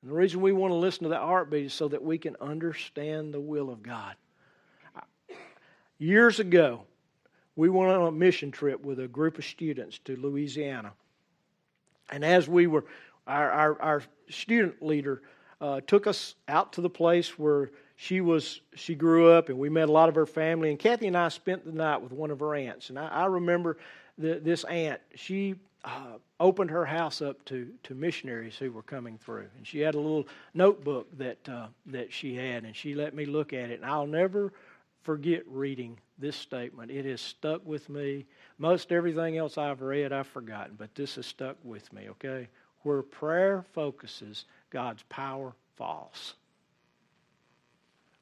And 0.00 0.10
the 0.10 0.14
reason 0.14 0.40
we 0.40 0.52
want 0.52 0.72
to 0.72 0.76
listen 0.76 1.04
to 1.04 1.08
that 1.10 1.20
heartbeat 1.20 1.66
is 1.66 1.74
so 1.74 1.88
that 1.88 2.02
we 2.02 2.18
can 2.18 2.36
understand 2.40 3.32
the 3.32 3.40
will 3.40 3.70
of 3.70 3.82
God. 3.82 4.14
Years 5.98 6.40
ago, 6.40 6.82
we 7.56 7.68
went 7.68 7.92
on 7.92 8.08
a 8.08 8.12
mission 8.12 8.50
trip 8.50 8.84
with 8.84 9.00
a 9.00 9.08
group 9.08 9.38
of 9.38 9.44
students 9.44 9.98
to 10.04 10.16
Louisiana. 10.16 10.92
And 12.10 12.24
as 12.24 12.48
we 12.48 12.66
were, 12.66 12.84
our, 13.26 13.50
our, 13.50 13.82
our 13.82 14.02
student 14.28 14.82
leader 14.82 15.22
uh, 15.60 15.80
took 15.86 16.06
us 16.06 16.34
out 16.48 16.72
to 16.72 16.80
the 16.80 16.90
place 16.90 17.38
where 17.38 17.70
she 17.96 18.20
was 18.20 18.60
she 18.74 18.96
grew 18.96 19.30
up 19.30 19.48
and 19.48 19.56
we 19.58 19.68
met 19.68 19.88
a 19.88 19.92
lot 19.92 20.08
of 20.08 20.14
her 20.16 20.26
family. 20.26 20.70
And 20.70 20.78
kathy 20.78 21.06
and 21.06 21.16
i 21.16 21.28
spent 21.28 21.64
the 21.64 21.72
night 21.72 22.02
with 22.02 22.12
one 22.12 22.30
of 22.30 22.40
her 22.40 22.54
aunts. 22.54 22.90
And 22.90 22.98
i, 22.98 23.06
I 23.06 23.26
remember 23.26 23.78
the, 24.18 24.40
this 24.42 24.64
aunt 24.64 25.00
she 25.14 25.54
uh, 25.84 26.18
opened 26.40 26.70
her 26.70 26.84
house 26.84 27.22
up 27.22 27.44
to, 27.44 27.68
to 27.84 27.94
missionaries 27.94 28.56
who 28.56 28.70
were 28.72 28.82
coming 28.82 29.18
through. 29.18 29.46
And 29.56 29.66
she 29.66 29.80
had 29.80 29.94
a 29.94 29.98
little 29.98 30.26
notebook 30.52 31.16
that 31.18 31.48
uh, 31.48 31.66
that 31.86 32.12
she 32.12 32.34
had 32.34 32.64
and 32.64 32.74
she 32.74 32.94
let 32.96 33.14
me 33.14 33.24
look 33.24 33.52
at 33.52 33.70
it. 33.70 33.80
And 33.80 33.88
i'll 33.88 34.06
never 34.06 34.52
forget 35.02 35.42
reading 35.46 35.98
this 36.18 36.36
statement. 36.36 36.90
It 36.90 37.04
has 37.04 37.20
stuck 37.20 37.64
with 37.64 37.88
me. 37.88 38.26
Most 38.58 38.90
everything 38.90 39.38
else 39.38 39.58
i've 39.58 39.80
read 39.80 40.12
i've 40.12 40.26
forgotten 40.26 40.74
but 40.76 40.92
this 40.96 41.14
has 41.14 41.26
stuck 41.26 41.56
with 41.62 41.92
me 41.92 42.08
okay 42.08 42.48
where 42.82 43.02
prayer 43.02 43.64
focuses 43.72 44.44
god's 44.70 45.02
power 45.04 45.54
falls 45.76 46.34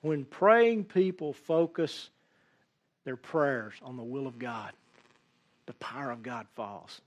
when 0.02 0.24
praying 0.24 0.84
people 0.84 1.32
focus 1.32 2.10
their 3.04 3.16
prayers 3.16 3.74
on 3.82 3.96
the 3.96 4.02
will 4.02 4.26
of 4.26 4.38
God, 4.38 4.72
the 5.66 5.72
power 5.74 6.10
of 6.10 6.22
God 6.22 6.46
falls. 6.54 7.00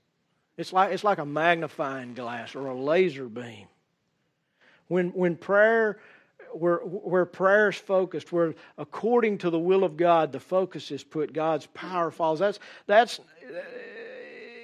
It's 0.56 0.72
like, 0.72 0.92
it's 0.92 1.04
like 1.04 1.18
a 1.18 1.26
magnifying 1.26 2.14
glass 2.14 2.54
or 2.54 2.68
a 2.68 2.74
laser 2.74 3.28
beam. 3.28 3.66
When, 4.86 5.08
when 5.08 5.36
prayer, 5.36 5.98
where, 6.52 6.78
where 6.78 7.24
prayer 7.24 7.70
is 7.70 7.76
focused, 7.76 8.30
where 8.30 8.54
according 8.78 9.38
to 9.38 9.50
the 9.50 9.58
will 9.58 9.82
of 9.82 9.96
God, 9.96 10.30
the 10.30 10.40
focus 10.40 10.90
is 10.90 11.02
put, 11.02 11.32
God's 11.32 11.66
power 11.66 12.10
falls. 12.10 12.38
That's, 12.38 12.60
that's, 12.86 13.18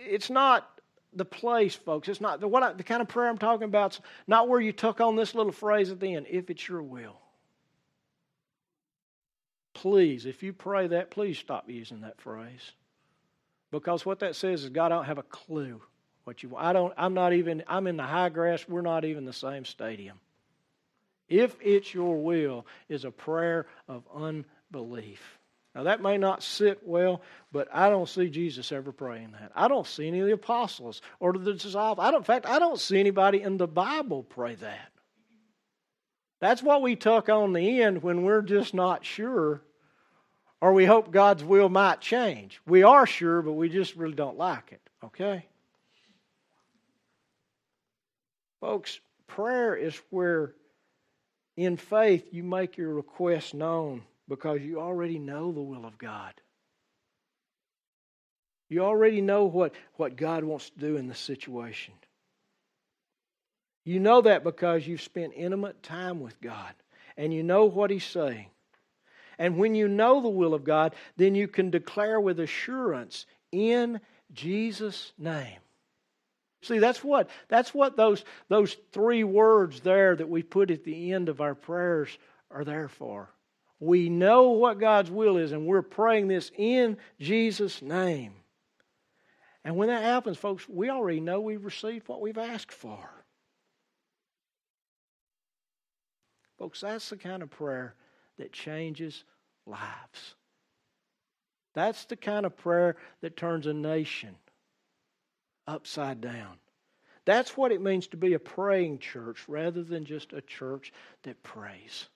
it's 0.07 0.31
not 0.31 0.70
the 1.13 1.25
place, 1.25 1.75
folks. 1.75 2.09
It's 2.09 2.21
not 2.21 2.41
the, 2.41 2.49
what 2.49 2.63
I, 2.63 2.73
the 2.73 2.83
kind 2.83 3.03
of 3.03 3.09
prayer 3.09 3.29
I'm 3.29 3.39
talking 3.39 3.65
about. 3.65 3.97
It's 3.97 4.01
not 4.27 4.49
where 4.49 4.61
you 4.61 4.73
tuck 4.73 5.01
on 5.01 5.17
this 5.17 5.35
little 5.35 5.53
phrase 5.53 5.91
at 5.91 6.01
the 6.01 6.15
end, 6.15 6.27
if 6.29 6.51
it's 6.51 6.69
your 6.69 6.83
will. 6.83 7.17
Please, 9.75 10.27
if 10.27 10.43
you 10.43 10.53
pray 10.53 10.89
that, 10.89 11.11
please 11.11 11.39
stop 11.39 11.69
using 11.69 12.03
that 12.03 12.21
phrase. 12.21 12.73
Because 13.71 14.05
what 14.05 14.21
that 14.21 14.37
says 14.37 14.65
is 14.65 14.71
God 14.71 14.89
don't 14.89 15.05
have 15.05 15.19
a 15.19 15.23
clue 15.23 15.81
what 16.25 16.43
you 16.43 16.49
want. 16.51 16.65
I 16.65 16.73
don't 16.73 16.95
I'm 16.97 17.15
not 17.15 17.33
even 17.33 17.65
I'm 17.67 17.87
in 17.87 17.97
the 17.97 18.05
high 18.05 18.29
grass, 18.29 18.65
we're 18.69 18.83
not 18.83 19.05
even 19.05 19.25
the 19.25 19.33
same 19.33 19.65
stadium. 19.65 20.19
If 21.29 21.57
it's 21.61 21.95
your 21.95 22.23
will 22.23 22.67
is 22.89 23.05
a 23.05 23.11
prayer 23.11 23.67
of 23.89 24.05
unbelief. 24.15 25.40
Now 25.75 25.85
that 25.85 26.03
may 26.03 26.19
not 26.19 26.43
sit 26.43 26.81
well, 26.85 27.23
but 27.53 27.69
I 27.73 27.91
don't 27.91 28.09
see 28.09 28.29
Jesus 28.29 28.73
ever 28.73 28.93
praying 28.93 29.33
that. 29.33 29.53
I 29.55 29.69
don't 29.69 29.87
see 29.87 30.09
any 30.09 30.21
of 30.21 30.27
the 30.27 30.33
apostles 30.33 31.01
or 31.21 31.33
the 31.33 31.53
disciples. 31.53 32.05
I 32.05 32.11
don't, 32.11 32.21
in 32.21 32.25
fact, 32.25 32.47
I 32.47 32.59
don't 32.59 32.81
see 32.81 32.99
anybody 32.99 33.41
in 33.41 33.57
the 33.57 33.69
Bible 33.69 34.25
pray 34.25 34.57
that. 34.57 34.93
That's 36.41 36.63
what 36.63 36.83
we 36.83 36.97
tuck 36.97 37.29
on 37.29 37.53
the 37.53 37.83
end 37.83 38.03
when 38.03 38.23
we're 38.23 38.43
just 38.43 38.75
not 38.75 39.05
sure 39.05 39.63
or 40.61 40.73
we 40.73 40.85
hope 40.85 41.11
God's 41.11 41.45
will 41.45 41.69
might 41.69 42.01
change. 42.01 42.61
We 42.67 42.83
are 42.83 43.07
sure, 43.07 43.43
but 43.43 43.53
we 43.53 43.69
just 43.69 43.97
really 43.97 44.15
don't 44.15 44.37
like 44.37 44.73
it, 44.73 44.81
okay? 45.05 45.47
Folks, 48.61 49.01
prayer 49.27 49.75
is 49.75 49.99
where 50.11 50.55
in 51.57 51.77
faith 51.77 52.29
you 52.33 52.43
make 52.43 52.77
your 52.77 52.93
request 52.93 53.55
known 53.55 54.03
because 54.31 54.63
you 54.63 54.81
already 54.81 55.19
know 55.19 55.51
the 55.51 55.61
will 55.61 55.85
of 55.85 55.99
God. 55.99 56.33
You 58.69 58.85
already 58.85 59.21
know 59.21 59.47
what, 59.47 59.75
what 59.97 60.15
God 60.15 60.45
wants 60.45 60.71
to 60.71 60.79
do 60.79 60.97
in 60.97 61.09
the 61.09 61.17
situation. 61.17 61.95
You 63.85 63.99
know 63.99 64.21
that 64.21 64.45
because 64.45 64.87
you've 64.87 65.03
spent 65.03 65.33
intimate 65.35 65.83
time 65.83 66.21
with 66.21 66.41
God 66.41 66.73
and 67.17 67.35
you 67.35 67.43
know 67.43 67.65
what 67.65 67.91
He's 67.91 68.05
saying. 68.05 68.47
And 69.37 69.57
when 69.57 69.75
you 69.75 69.89
know 69.89 70.21
the 70.23 70.29
will 70.29 70.55
of 70.55 70.63
God, 70.63 70.95
then 71.17 71.35
you 71.35 71.49
can 71.49 71.71
declare 71.71 72.21
with 72.21 72.39
assurance 72.39 73.27
in 73.51 74.01
Jesus' 74.33 75.13
name. 75.19 75.59
See, 76.63 76.79
that's 76.79 77.03
what 77.03 77.29
that's 77.49 77.75
what 77.75 77.97
those 77.97 78.23
those 78.49 78.77
three 78.93 79.25
words 79.25 79.81
there 79.81 80.15
that 80.15 80.29
we 80.29 80.45
put 80.45 80.71
at 80.71 80.85
the 80.85 81.13
end 81.13 81.29
of 81.29 81.41
our 81.41 81.57
prayers 81.57 82.17
are 82.51 82.65
there 82.65 82.87
for. 82.87 83.31
We 83.81 84.11
know 84.11 84.51
what 84.51 84.79
God's 84.79 85.11
will 85.11 85.39
is, 85.39 85.53
and 85.53 85.67
we're 85.67 85.83
praying 85.83 86.29
this 86.29 86.53
in 86.57 86.99
Jesus' 87.19 87.81
name. 87.81 88.35
And 89.65 89.77
when 89.77 89.89
that 89.89 90.03
happens, 90.03 90.37
folks, 90.37 90.69
we 90.69 90.91
already 90.91 91.21
know 91.21 91.41
we've 91.41 91.65
received 91.65 92.07
what 92.09 92.21
we've 92.21 92.39
asked 92.39 92.73
for. 92.73 93.09
Folks, 96.59 96.83
that's 96.83 97.09
the 97.09 97.17
kind 97.17 97.43
of 97.43 97.51
prayer 97.51 97.95
that 98.37 98.53
changes 98.53 99.25
lives. 99.67 100.35
That's 101.75 102.05
the 102.05 102.17
kind 102.17 102.45
of 102.45 102.57
prayer 102.57 102.97
that 103.23 103.37
turns 103.37 103.67
a 103.67 103.73
nation 103.73 104.37
upside 105.67 106.21
down. 106.21 106.59
That's 107.25 107.57
what 107.57 107.73
it 107.73 107.81
means 107.81 108.09
to 108.09 108.17
be 108.17 108.35
a 108.35 108.39
praying 108.39 108.99
church 108.99 109.45
rather 109.49 109.83
than 109.83 110.05
just 110.05 110.33
a 110.33 110.43
church 110.43 110.93
that 111.23 111.43
prays. 111.43 112.09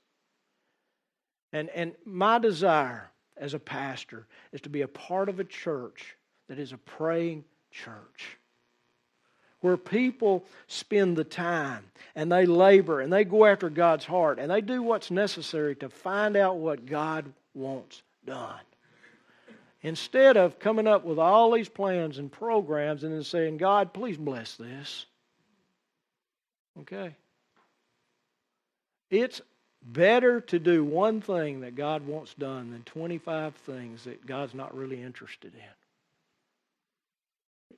And, 1.54 1.70
and 1.70 1.92
my 2.04 2.40
desire 2.40 3.08
as 3.36 3.54
a 3.54 3.60
pastor 3.60 4.26
is 4.52 4.60
to 4.62 4.68
be 4.68 4.82
a 4.82 4.88
part 4.88 5.28
of 5.28 5.38
a 5.38 5.44
church 5.44 6.16
that 6.48 6.58
is 6.58 6.72
a 6.72 6.78
praying 6.78 7.44
church 7.70 8.36
where 9.60 9.76
people 9.76 10.44
spend 10.66 11.16
the 11.16 11.24
time 11.24 11.84
and 12.16 12.30
they 12.30 12.44
labor 12.44 13.00
and 13.00 13.12
they 13.12 13.24
go 13.24 13.46
after 13.46 13.70
God's 13.70 14.04
heart 14.04 14.40
and 14.40 14.50
they 14.50 14.60
do 14.60 14.82
what's 14.82 15.12
necessary 15.12 15.76
to 15.76 15.88
find 15.88 16.36
out 16.36 16.56
what 16.56 16.86
God 16.86 17.32
wants 17.54 18.02
done. 18.26 18.60
Instead 19.82 20.36
of 20.36 20.58
coming 20.58 20.88
up 20.88 21.04
with 21.04 21.20
all 21.20 21.52
these 21.52 21.68
plans 21.68 22.18
and 22.18 22.32
programs 22.32 23.04
and 23.04 23.14
then 23.14 23.22
saying, 23.22 23.58
God, 23.58 23.92
please 23.94 24.16
bless 24.16 24.56
this. 24.56 25.06
Okay? 26.80 27.14
It's 29.08 29.40
better 29.84 30.40
to 30.40 30.58
do 30.58 30.84
one 30.84 31.20
thing 31.20 31.60
that 31.60 31.76
God 31.76 32.06
wants 32.06 32.34
done 32.34 32.70
than 32.70 32.82
25 32.84 33.54
things 33.54 34.04
that 34.04 34.26
God's 34.26 34.54
not 34.54 34.76
really 34.76 35.02
interested 35.02 35.52
in. 35.54 35.60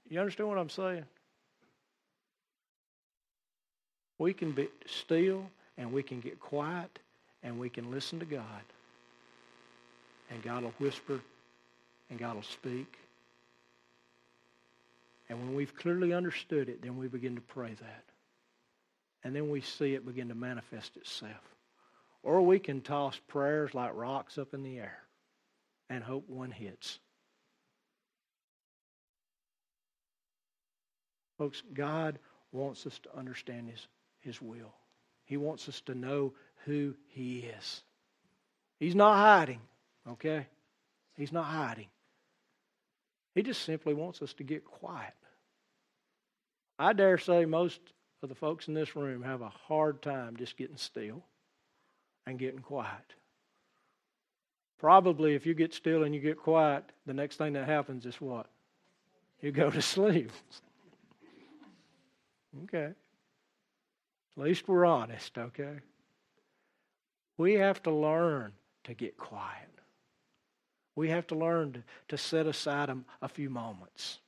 You 0.08 0.20
understand 0.20 0.48
what 0.48 0.58
I'm 0.58 0.70
saying? 0.70 1.04
We 4.18 4.32
can 4.32 4.52
be 4.52 4.68
still 4.86 5.44
and 5.76 5.92
we 5.92 6.02
can 6.02 6.20
get 6.20 6.40
quiet 6.40 6.98
and 7.42 7.58
we 7.58 7.68
can 7.68 7.90
listen 7.90 8.20
to 8.20 8.24
God. 8.24 8.42
And 10.30 10.42
God 10.42 10.62
will 10.62 10.74
whisper 10.78 11.20
and 12.08 12.18
God 12.18 12.36
will 12.36 12.42
speak. 12.42 12.98
And 15.28 15.38
when 15.40 15.56
we've 15.56 15.74
clearly 15.74 16.12
understood 16.12 16.68
it, 16.68 16.82
then 16.82 16.96
we 16.96 17.08
begin 17.08 17.34
to 17.34 17.40
pray 17.40 17.74
that. 17.74 18.02
And 19.24 19.34
then 19.34 19.50
we 19.50 19.60
see 19.60 19.94
it 19.94 20.06
begin 20.06 20.28
to 20.28 20.36
manifest 20.36 20.96
itself. 20.96 21.55
Or 22.26 22.42
we 22.42 22.58
can 22.58 22.80
toss 22.80 23.20
prayers 23.28 23.72
like 23.72 23.92
rocks 23.94 24.36
up 24.36 24.52
in 24.52 24.64
the 24.64 24.80
air 24.80 24.98
and 25.88 26.02
hope 26.02 26.28
one 26.28 26.50
hits. 26.50 26.98
Folks, 31.38 31.62
God 31.72 32.18
wants 32.50 32.84
us 32.84 32.98
to 33.04 33.16
understand 33.16 33.70
His 33.70 33.86
his 34.18 34.42
will. 34.42 34.74
He 35.24 35.36
wants 35.36 35.68
us 35.68 35.80
to 35.82 35.94
know 35.94 36.32
who 36.64 36.96
He 37.06 37.48
is. 37.60 37.84
He's 38.80 38.96
not 38.96 39.14
hiding, 39.18 39.60
okay? 40.10 40.48
He's 41.16 41.30
not 41.30 41.44
hiding. 41.44 41.86
He 43.36 43.42
just 43.44 43.62
simply 43.62 43.94
wants 43.94 44.20
us 44.20 44.32
to 44.34 44.42
get 44.42 44.64
quiet. 44.64 45.14
I 46.76 46.92
dare 46.92 47.18
say 47.18 47.44
most 47.44 47.80
of 48.20 48.28
the 48.30 48.34
folks 48.34 48.66
in 48.66 48.74
this 48.74 48.96
room 48.96 49.22
have 49.22 49.42
a 49.42 49.48
hard 49.68 50.02
time 50.02 50.36
just 50.36 50.56
getting 50.56 50.76
still 50.76 51.22
and 52.26 52.38
getting 52.38 52.60
quiet. 52.60 53.14
Probably 54.78 55.34
if 55.34 55.46
you 55.46 55.54
get 55.54 55.72
still 55.72 56.04
and 56.04 56.14
you 56.14 56.20
get 56.20 56.38
quiet, 56.38 56.84
the 57.06 57.14
next 57.14 57.36
thing 57.36 57.54
that 57.54 57.66
happens 57.66 58.04
is 58.04 58.20
what? 58.20 58.46
You 59.40 59.52
go 59.52 59.70
to 59.70 59.82
sleep. 59.94 60.30
okay. 62.64 62.92
At 64.36 64.42
least 64.42 64.68
we're 64.68 64.84
honest, 64.84 65.38
okay? 65.38 65.76
We 67.38 67.54
have 67.54 67.82
to 67.84 67.90
learn 67.90 68.52
to 68.84 68.94
get 68.94 69.16
quiet. 69.16 69.68
We 70.94 71.08
have 71.10 71.26
to 71.28 71.34
learn 71.34 71.72
to, 71.72 71.82
to 72.08 72.18
set 72.18 72.46
aside 72.46 72.88
a, 72.88 72.98
a 73.22 73.28
few 73.28 73.50
moments. 73.50 74.18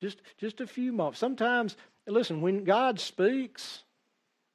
Just, 0.00 0.22
just 0.38 0.60
a 0.60 0.66
few 0.66 0.92
moments. 0.92 1.18
Sometimes, 1.18 1.76
listen, 2.06 2.40
when 2.40 2.64
God 2.64 2.98
speaks, 2.98 3.82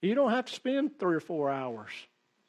you 0.02 0.16
don't 0.16 0.32
have 0.32 0.46
to 0.46 0.54
spend 0.54 1.00
three 1.00 1.16
or 1.16 1.20
four 1.20 1.50
hours. 1.50 1.91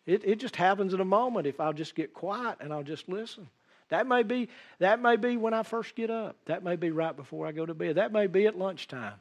It, 0.07 0.23
it 0.25 0.39
just 0.39 0.57
happens 0.57 0.95
in 0.95 1.01
a 1.01 1.05
moment 1.05 1.47
if 1.47 1.61
I'll 1.61 1.73
just 1.73 1.95
get 1.95 2.15
quiet 2.15 2.59
and 2.61 2.73
I'll 2.73 2.83
just 2.83 3.09
listen. 3.09 3.49
That 3.89 4.07
may 4.07 4.23
be 4.23 4.49
that 4.79 5.01
may 5.01 5.17
be 5.17 5.37
when 5.37 5.55
I 5.55 5.63
first 5.63 5.95
get 5.95 6.11
up. 6.11 6.37
That 6.47 6.65
may 6.65 6.77
be 6.77 6.91
right 6.91 7.17
before 7.17 7.47
I 7.47 7.53
go 7.53 7.65
to 7.65 7.75
bed. 7.75 7.97
That 7.97 8.13
may 8.13 8.27
be 8.27 8.47
at 8.47 8.59
lunchtime 8.59 9.15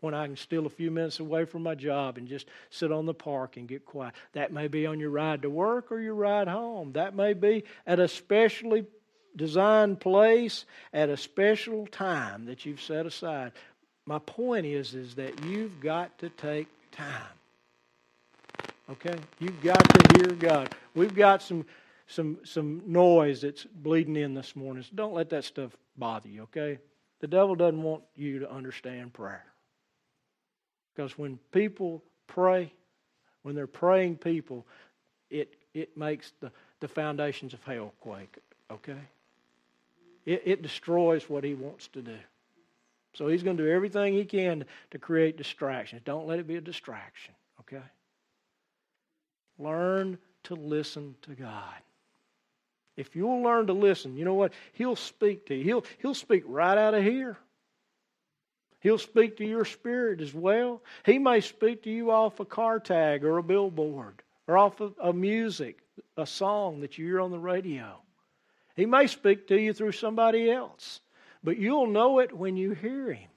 when 0.00 0.14
I 0.14 0.26
can 0.26 0.36
steal 0.36 0.66
a 0.66 0.70
few 0.70 0.90
minutes 0.90 1.20
away 1.20 1.44
from 1.44 1.62
my 1.62 1.74
job 1.74 2.18
and 2.18 2.28
just 2.28 2.46
sit 2.70 2.92
on 2.92 3.06
the 3.06 3.14
park 3.14 3.56
and 3.56 3.68
get 3.68 3.84
quiet. 3.84 4.14
That 4.32 4.52
may 4.52 4.68
be 4.68 4.86
on 4.86 5.00
your 5.00 5.10
ride 5.10 5.42
to 5.42 5.50
work 5.50 5.90
or 5.92 6.00
your 6.00 6.14
ride 6.14 6.48
home. 6.48 6.92
That 6.92 7.14
may 7.14 7.32
be 7.32 7.64
at 7.86 8.00
a 8.00 8.08
specially 8.08 8.86
designed 9.36 10.00
place 10.00 10.64
at 10.92 11.08
a 11.08 11.16
special 11.16 11.86
time 11.86 12.46
that 12.46 12.66
you've 12.66 12.82
set 12.82 13.06
aside. 13.06 13.52
My 14.04 14.18
point 14.18 14.66
is 14.66 14.94
is 14.94 15.14
that 15.14 15.44
you've 15.44 15.80
got 15.80 16.18
to 16.18 16.28
take 16.28 16.68
time. 16.94 17.34
Okay? 18.90 19.16
You've 19.38 19.60
got 19.62 19.82
to 19.82 20.18
hear 20.18 20.32
God. 20.32 20.74
We've 20.94 21.14
got 21.14 21.42
some 21.42 21.64
some 22.06 22.38
some 22.44 22.82
noise 22.86 23.40
that's 23.40 23.64
bleeding 23.64 24.16
in 24.16 24.34
this 24.34 24.54
morning. 24.54 24.82
So 24.82 24.90
don't 24.94 25.14
let 25.14 25.30
that 25.30 25.44
stuff 25.44 25.76
bother 25.96 26.28
you, 26.28 26.42
okay? 26.42 26.78
The 27.20 27.26
devil 27.26 27.54
doesn't 27.54 27.82
want 27.82 28.02
you 28.14 28.40
to 28.40 28.50
understand 28.50 29.14
prayer. 29.14 29.44
Because 30.94 31.16
when 31.18 31.38
people 31.50 32.02
pray, 32.26 32.72
when 33.42 33.54
they're 33.54 33.66
praying 33.66 34.16
people, 34.18 34.66
it, 35.30 35.54
it 35.72 35.96
makes 35.96 36.32
the, 36.40 36.52
the 36.80 36.88
foundations 36.88 37.54
of 37.54 37.64
hell 37.64 37.92
quake, 38.00 38.36
okay? 38.70 39.00
It, 40.26 40.42
it 40.44 40.62
destroys 40.62 41.28
what 41.28 41.44
he 41.44 41.54
wants 41.54 41.88
to 41.88 42.02
do. 42.02 42.16
So 43.14 43.28
he's 43.28 43.42
going 43.42 43.56
to 43.56 43.64
do 43.64 43.70
everything 43.70 44.14
he 44.14 44.24
can 44.24 44.64
to 44.90 44.98
create 44.98 45.36
distractions. 45.36 46.02
Don't 46.04 46.26
let 46.26 46.38
it 46.38 46.46
be 46.46 46.56
a 46.56 46.60
distraction, 46.60 47.34
okay? 47.60 47.84
Learn 49.58 50.18
to 50.44 50.54
listen 50.54 51.14
to 51.22 51.30
God. 51.30 51.74
If 52.96 53.16
you'll 53.16 53.42
learn 53.42 53.68
to 53.68 53.72
listen, 53.72 54.16
you 54.16 54.24
know 54.24 54.34
what? 54.34 54.52
He'll 54.72 54.96
speak 54.96 55.46
to 55.46 55.54
you. 55.54 55.64
He'll, 55.64 55.84
he'll 55.98 56.14
speak 56.14 56.44
right 56.46 56.78
out 56.78 56.94
of 56.94 57.02
here. 57.02 57.36
He'll 58.80 58.98
speak 58.98 59.38
to 59.38 59.46
your 59.46 59.64
spirit 59.64 60.20
as 60.20 60.34
well. 60.34 60.82
He 61.06 61.18
may 61.18 61.40
speak 61.40 61.84
to 61.84 61.90
you 61.90 62.10
off 62.10 62.38
a 62.40 62.44
car 62.44 62.78
tag 62.78 63.24
or 63.24 63.38
a 63.38 63.42
billboard 63.42 64.22
or 64.46 64.58
off 64.58 64.80
of 64.80 64.94
a 65.02 65.12
music, 65.12 65.78
a 66.16 66.26
song 66.26 66.80
that 66.80 66.98
you 66.98 67.06
hear 67.06 67.20
on 67.20 67.30
the 67.30 67.38
radio. 67.38 67.96
He 68.76 68.86
may 68.86 69.06
speak 69.06 69.48
to 69.48 69.58
you 69.58 69.72
through 69.72 69.92
somebody 69.92 70.50
else, 70.50 71.00
but 71.44 71.58
you'll 71.58 71.86
know 71.86 72.18
it 72.18 72.36
when 72.36 72.56
you 72.56 72.72
hear 72.72 73.12
him. 73.12 73.28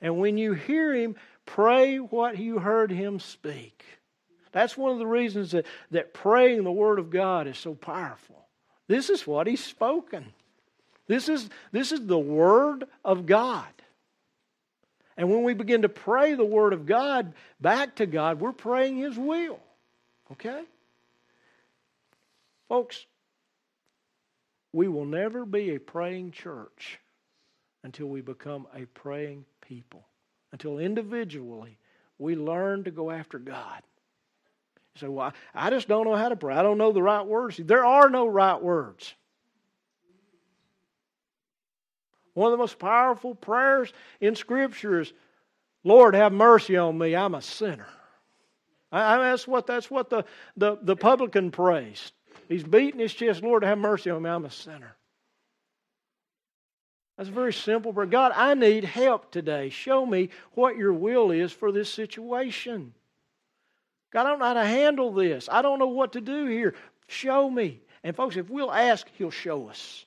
And 0.00 0.18
when 0.18 0.36
you 0.36 0.54
hear 0.54 0.92
him, 0.92 1.14
pray 1.46 1.98
what 1.98 2.38
you 2.38 2.58
heard 2.58 2.90
him 2.90 3.20
speak. 3.20 3.84
That's 4.52 4.76
one 4.76 4.92
of 4.92 4.98
the 4.98 5.06
reasons 5.06 5.52
that, 5.52 5.66
that 5.90 6.12
praying 6.12 6.64
the 6.64 6.72
Word 6.72 6.98
of 6.98 7.10
God 7.10 7.46
is 7.46 7.58
so 7.58 7.74
powerful. 7.74 8.46
This 8.86 9.08
is 9.08 9.26
what 9.26 9.46
He's 9.46 9.64
spoken. 9.64 10.32
This 11.06 11.28
is, 11.28 11.48
this 11.72 11.90
is 11.90 12.06
the 12.06 12.18
Word 12.18 12.84
of 13.04 13.26
God. 13.26 13.66
And 15.16 15.30
when 15.30 15.42
we 15.42 15.54
begin 15.54 15.82
to 15.82 15.88
pray 15.88 16.34
the 16.34 16.44
Word 16.44 16.72
of 16.72 16.86
God 16.86 17.32
back 17.60 17.96
to 17.96 18.06
God, 18.06 18.40
we're 18.40 18.52
praying 18.52 18.98
His 18.98 19.16
will. 19.16 19.58
Okay? 20.32 20.62
Folks, 22.68 23.06
we 24.72 24.88
will 24.88 25.06
never 25.06 25.46
be 25.46 25.74
a 25.74 25.80
praying 25.80 26.32
church 26.32 26.98
until 27.84 28.06
we 28.06 28.20
become 28.20 28.66
a 28.74 28.84
praying 28.86 29.44
people, 29.60 30.04
until 30.52 30.78
individually 30.78 31.78
we 32.18 32.36
learn 32.36 32.84
to 32.84 32.90
go 32.90 33.10
after 33.10 33.38
God. 33.38 33.82
You 34.94 35.00
say, 35.00 35.08
Well, 35.08 35.32
I 35.54 35.70
just 35.70 35.88
don't 35.88 36.06
know 36.06 36.16
how 36.16 36.28
to 36.28 36.36
pray. 36.36 36.54
I 36.54 36.62
don't 36.62 36.78
know 36.78 36.92
the 36.92 37.02
right 37.02 37.26
words. 37.26 37.56
There 37.56 37.84
are 37.84 38.08
no 38.08 38.26
right 38.26 38.60
words. 38.60 39.14
One 42.34 42.46
of 42.46 42.52
the 42.52 42.62
most 42.62 42.78
powerful 42.78 43.34
prayers 43.34 43.92
in 44.20 44.36
Scripture 44.36 45.00
is, 45.00 45.12
Lord, 45.84 46.14
have 46.14 46.32
mercy 46.32 46.76
on 46.76 46.96
me. 46.96 47.14
I'm 47.14 47.34
a 47.34 47.42
sinner. 47.42 47.88
I, 48.90 49.14
I, 49.14 49.30
that's 49.30 49.46
what, 49.46 49.66
that's 49.66 49.90
what 49.90 50.08
the, 50.08 50.24
the, 50.56 50.78
the 50.80 50.96
publican 50.96 51.50
prays. 51.50 52.12
He's 52.48 52.64
beating 52.64 53.00
his 53.00 53.12
chest, 53.12 53.42
Lord, 53.42 53.64
have 53.64 53.78
mercy 53.78 54.10
on 54.10 54.22
me. 54.22 54.30
I'm 54.30 54.44
a 54.44 54.50
sinner. 54.50 54.96
That's 57.16 57.28
very 57.28 57.52
simple 57.52 57.92
prayer. 57.92 58.06
God, 58.06 58.32
I 58.34 58.54
need 58.54 58.84
help 58.84 59.30
today. 59.30 59.68
Show 59.68 60.06
me 60.06 60.30
what 60.52 60.76
your 60.76 60.92
will 60.92 61.30
is 61.30 61.52
for 61.52 61.70
this 61.70 61.90
situation. 61.90 62.94
God, 64.12 64.26
I 64.26 64.30
don't 64.30 64.38
know 64.38 64.46
how 64.46 64.54
to 64.54 64.64
handle 64.64 65.12
this. 65.12 65.48
I 65.50 65.62
don't 65.62 65.78
know 65.78 65.88
what 65.88 66.12
to 66.12 66.20
do 66.20 66.46
here. 66.46 66.74
Show 67.06 67.48
me. 67.50 67.80
And 68.02 68.16
folks, 68.16 68.36
if 68.36 68.50
we'll 68.50 68.72
ask, 68.72 69.06
He'll 69.16 69.30
show 69.30 69.68
us. 69.68 70.04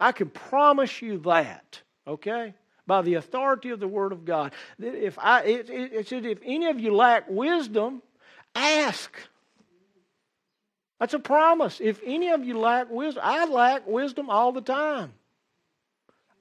I 0.00 0.12
can 0.12 0.28
promise 0.28 1.00
you 1.00 1.18
that, 1.18 1.80
okay? 2.06 2.54
By 2.86 3.02
the 3.02 3.14
authority 3.14 3.70
of 3.70 3.80
the 3.80 3.88
Word 3.88 4.12
of 4.12 4.24
God. 4.24 4.52
If, 4.78 5.18
I, 5.18 5.42
it, 5.42 5.70
it, 5.70 5.92
it 5.92 6.08
said, 6.08 6.26
if 6.26 6.38
any 6.44 6.66
of 6.66 6.80
you 6.80 6.94
lack 6.94 7.28
wisdom, 7.28 8.02
ask. 8.54 9.14
That's 10.98 11.14
a 11.14 11.18
promise. 11.18 11.80
If 11.80 12.00
any 12.04 12.30
of 12.30 12.44
you 12.44 12.58
lack 12.58 12.90
wisdom, 12.90 13.22
I 13.24 13.46
lack 13.46 13.86
wisdom 13.86 14.28
all 14.28 14.52
the 14.52 14.60
time. 14.60 15.12